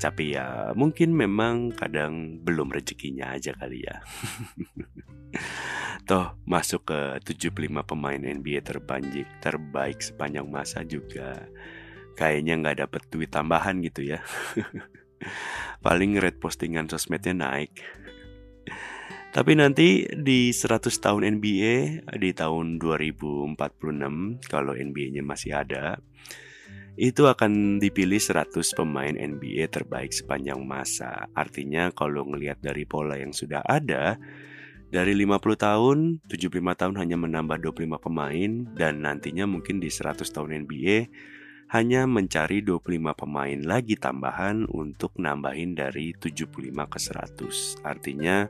Tapi 0.00 0.34
ya 0.34 0.72
mungkin 0.72 1.12
memang 1.14 1.76
kadang 1.76 2.40
belum 2.40 2.72
rezekinya 2.72 3.36
aja 3.36 3.52
kali 3.52 3.84
ya. 3.84 4.00
Toh 6.08 6.40
masuk 6.48 6.88
ke 6.88 7.00
75 7.24 7.84
pemain 7.84 8.18
NBA 8.18 8.64
terbanjik 8.64 9.28
terbaik 9.44 10.00
sepanjang 10.00 10.48
masa 10.48 10.82
juga 10.88 11.46
kayaknya 12.14 12.64
nggak 12.64 12.78
dapet 12.86 13.02
duit 13.12 13.30
tambahan 13.30 13.82
gitu 13.84 14.08
ya. 14.08 14.24
Paling 15.84 16.16
rate 16.16 16.40
postingan 16.40 16.88
sosmednya 16.88 17.36
naik. 17.36 17.76
Tapi 19.34 19.58
nanti 19.58 20.06
di 20.14 20.54
100 20.54 20.94
tahun 21.02 21.26
NBA 21.42 22.06
di 22.22 22.30
tahun 22.30 22.78
2046 22.78 23.58
kalau 24.46 24.78
NBA-nya 24.78 25.26
masih 25.26 25.58
ada, 25.58 25.98
itu 26.94 27.26
akan 27.26 27.82
dipilih 27.82 28.22
100 28.22 28.54
pemain 28.78 29.10
NBA 29.10 29.66
terbaik 29.74 30.14
sepanjang 30.14 30.62
masa. 30.62 31.26
Artinya 31.34 31.90
kalau 31.90 32.30
ngelihat 32.30 32.62
dari 32.62 32.86
pola 32.86 33.18
yang 33.18 33.34
sudah 33.34 33.66
ada, 33.66 34.22
dari 34.94 35.18
50 35.18 35.42
tahun, 35.58 35.98
75 36.30 36.54
tahun 36.78 36.94
hanya 37.02 37.18
menambah 37.18 37.58
25 37.58 37.98
pemain 37.98 38.50
dan 38.78 39.02
nantinya 39.02 39.50
mungkin 39.50 39.82
di 39.82 39.90
100 39.90 40.30
tahun 40.30 40.62
NBA 40.62 41.10
hanya 41.74 42.06
mencari 42.06 42.62
25 42.62 43.18
pemain 43.18 43.58
lagi 43.58 43.98
tambahan 43.98 44.70
untuk 44.70 45.18
nambahin 45.18 45.74
dari 45.74 46.14
75 46.14 46.70
ke 46.86 46.98
100. 47.02 47.82
Artinya 47.82 48.46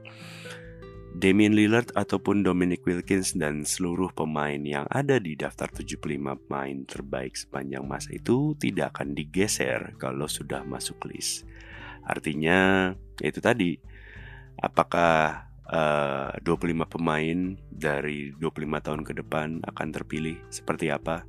Damian 1.15 1.55
Lillard 1.55 1.95
ataupun 1.95 2.43
Dominic 2.43 2.83
Wilkins 2.83 3.39
dan 3.39 3.63
seluruh 3.63 4.11
pemain 4.11 4.59
yang 4.59 4.83
ada 4.91 5.23
di 5.23 5.39
daftar 5.39 5.71
75 5.71 6.03
pemain 6.19 6.77
terbaik 6.91 7.39
sepanjang 7.39 7.87
masa 7.87 8.11
itu 8.19 8.59
tidak 8.59 8.99
akan 8.99 9.15
digeser 9.15 9.95
kalau 10.03 10.27
sudah 10.27 10.67
masuk 10.67 11.07
list. 11.07 11.47
Artinya 12.03 12.91
itu 13.23 13.39
tadi 13.39 13.79
apakah 14.59 15.47
uh, 15.71 16.35
25 16.43 16.83
pemain 16.83 17.39
dari 17.71 18.35
25 18.35 18.67
tahun 18.83 19.03
ke 19.07 19.13
depan 19.23 19.63
akan 19.71 19.89
terpilih 19.95 20.43
seperti 20.51 20.91
apa? 20.91 21.23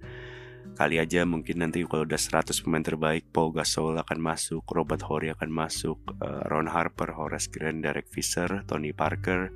Kali 0.76 1.00
aja 1.00 1.24
mungkin 1.24 1.64
nanti 1.64 1.88
kalau 1.88 2.04
udah 2.04 2.20
100 2.20 2.52
pemain 2.60 2.84
terbaik 2.84 3.32
Paul 3.32 3.56
Gasol 3.56 3.96
akan 3.96 4.20
masuk, 4.20 4.68
Robert 4.76 5.00
Horry 5.08 5.32
akan 5.32 5.48
masuk, 5.48 5.96
uh, 6.20 6.44
Ron 6.52 6.68
Harper, 6.68 7.16
Horace 7.16 7.48
Grant, 7.48 7.80
Derek 7.80 8.12
Fisher, 8.12 8.68
Tony 8.68 8.92
Parker, 8.92 9.56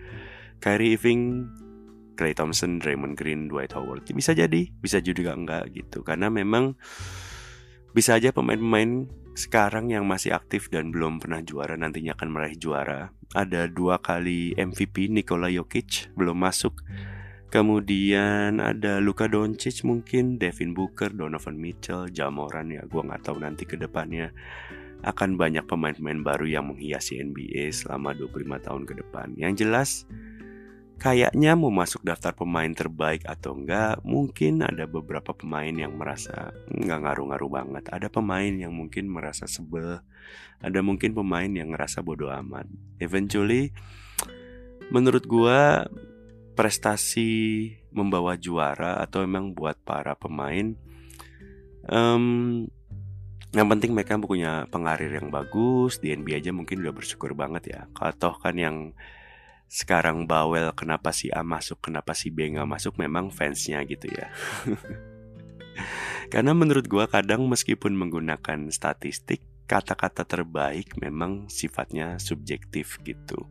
Kyrie 0.63 0.95
Irving, 0.95 1.43
Clay 2.15 2.32
Thompson, 2.32 2.79
Draymond 2.79 3.19
Green, 3.19 3.51
Dwight 3.51 3.75
Howard. 3.75 4.08
Bisa 4.08 4.32
jadi, 4.32 4.71
bisa 4.79 5.03
juga 5.03 5.36
enggak 5.36 5.75
gitu. 5.75 6.08
Karena 6.08 6.32
memang 6.32 6.79
bisa 7.91 8.15
aja 8.15 8.32
pemain-pemain 8.32 9.08
sekarang 9.39 9.91
yang 9.91 10.03
masih 10.03 10.36
aktif 10.36 10.67
dan 10.67 10.91
belum 10.91 11.23
pernah 11.23 11.39
juara 11.39 11.79
nantinya 11.79 12.15
akan 12.15 12.29
meraih 12.32 12.60
juara. 12.60 13.12
Ada 13.36 13.71
dua 13.71 14.03
kali 14.03 14.51
MVP 14.55 15.08
Nikola 15.12 15.47
Jokic 15.47 16.12
belum 16.15 16.43
masuk. 16.43 16.79
Kemudian 17.50 18.62
ada 18.62 19.02
Luka 19.02 19.26
Doncic 19.26 19.82
mungkin, 19.82 20.38
Devin 20.38 20.78
Booker, 20.78 21.10
Donovan 21.10 21.58
Mitchell, 21.58 22.06
Jamoran 22.14 22.70
ya 22.70 22.86
gue 22.86 23.02
nggak 23.02 23.26
tahu 23.26 23.42
nanti 23.42 23.66
ke 23.66 23.74
depannya 23.74 24.30
akan 25.02 25.34
banyak 25.34 25.66
pemain-pemain 25.66 26.22
baru 26.22 26.46
yang 26.46 26.70
menghiasi 26.70 27.18
NBA 27.18 27.74
selama 27.74 28.14
25 28.14 28.66
tahun 28.70 28.84
ke 28.86 28.94
depan. 29.02 29.28
Yang 29.34 29.54
jelas 29.66 29.90
kayaknya 31.00 31.56
mau 31.56 31.72
masuk 31.72 32.04
daftar 32.04 32.36
pemain 32.36 32.70
terbaik 32.70 33.24
atau 33.24 33.56
enggak, 33.56 34.04
mungkin 34.04 34.60
ada 34.62 34.84
beberapa 34.86 35.32
pemain 35.32 35.72
yang 35.72 35.96
merasa 35.96 36.52
nggak 36.70 37.00
ngaruh-ngaruh 37.02 37.50
banget. 37.50 37.84
Ada 37.90 38.12
pemain 38.12 38.52
yang 38.52 38.76
mungkin 38.76 39.08
merasa 39.08 39.48
sebel, 39.48 40.04
ada 40.60 40.80
mungkin 40.84 41.16
pemain 41.16 41.48
yang 41.48 41.72
ngerasa 41.72 42.04
bodoh 42.04 42.30
amat. 42.30 42.68
Eventually, 43.00 43.72
menurut 44.92 45.24
gua 45.24 45.88
prestasi 46.60 47.32
membawa 47.95 48.36
juara 48.36 49.00
atau 49.00 49.24
emang 49.24 49.56
buat 49.56 49.80
para 49.80 50.12
pemain 50.19 50.76
um, 51.88 52.67
yang 53.56 53.67
penting 53.72 53.95
mereka 53.95 54.19
punya 54.19 54.67
pengarir 54.67 55.10
yang 55.10 55.32
bagus 55.32 55.98
di 56.04 56.12
NBA 56.12 56.43
aja 56.43 56.52
mungkin 56.52 56.86
udah 56.86 56.93
bersyukur 56.93 57.34
banget 57.34 57.63
ya. 57.74 57.82
Kalau 57.98 58.38
kan 58.38 58.54
yang 58.54 58.78
sekarang 59.69 60.30
bawel 60.30 60.74
kenapa 60.78 61.10
si 61.10 61.34
A 61.34 61.41
masuk 61.41 61.82
kenapa 61.82 62.13
si 62.13 62.30
B 62.30 62.45
nggak 62.45 62.69
masuk 62.69 63.00
memang 63.02 63.34
fansnya 63.34 63.82
gitu 63.89 64.06
ya. 64.06 64.30
Karena 66.34 66.54
menurut 66.54 66.86
gua 66.86 67.10
kadang 67.10 67.50
meskipun 67.50 67.98
menggunakan 67.98 68.69
statistik 68.69 69.41
kata-kata 69.65 70.30
terbaik 70.30 70.98
memang 71.02 71.50
sifatnya 71.50 72.22
subjektif 72.22 73.02
gitu. 73.02 73.50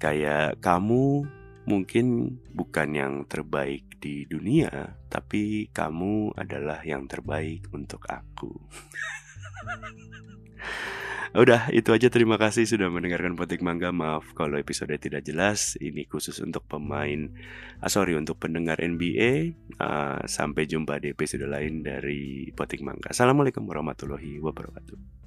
Kayak 0.00 0.64
kamu 0.64 1.28
mungkin 1.64 2.38
bukan 2.52 2.88
yang 2.94 3.14
terbaik 3.28 4.00
di 4.00 4.28
dunia, 4.28 5.00
tapi 5.08 5.68
kamu 5.72 6.36
adalah 6.36 6.84
yang 6.84 7.08
terbaik 7.08 7.68
untuk 7.72 8.04
aku. 8.08 8.52
Udah, 11.34 11.66
itu 11.74 11.90
aja 11.90 12.06
terima 12.14 12.38
kasih 12.38 12.62
sudah 12.62 12.86
mendengarkan 12.86 13.34
Potik 13.34 13.58
Mangga. 13.58 13.90
Maaf 13.90 14.38
kalau 14.38 14.54
episode 14.54 14.94
tidak 15.02 15.26
jelas. 15.26 15.74
Ini 15.82 16.06
khusus 16.06 16.38
untuk 16.38 16.62
pemain, 16.70 17.26
ah, 17.82 17.90
sorry 17.90 18.14
untuk 18.14 18.38
pendengar 18.38 18.78
NBA. 18.78 19.58
Uh, 19.74 19.82
ah, 19.82 20.22
sampai 20.30 20.70
jumpa 20.70 21.02
di 21.02 21.10
episode 21.10 21.50
lain 21.50 21.82
dari 21.82 22.54
Potik 22.54 22.86
Mangga. 22.86 23.10
Assalamualaikum 23.10 23.66
warahmatullahi 23.66 24.38
wabarakatuh. 24.38 25.23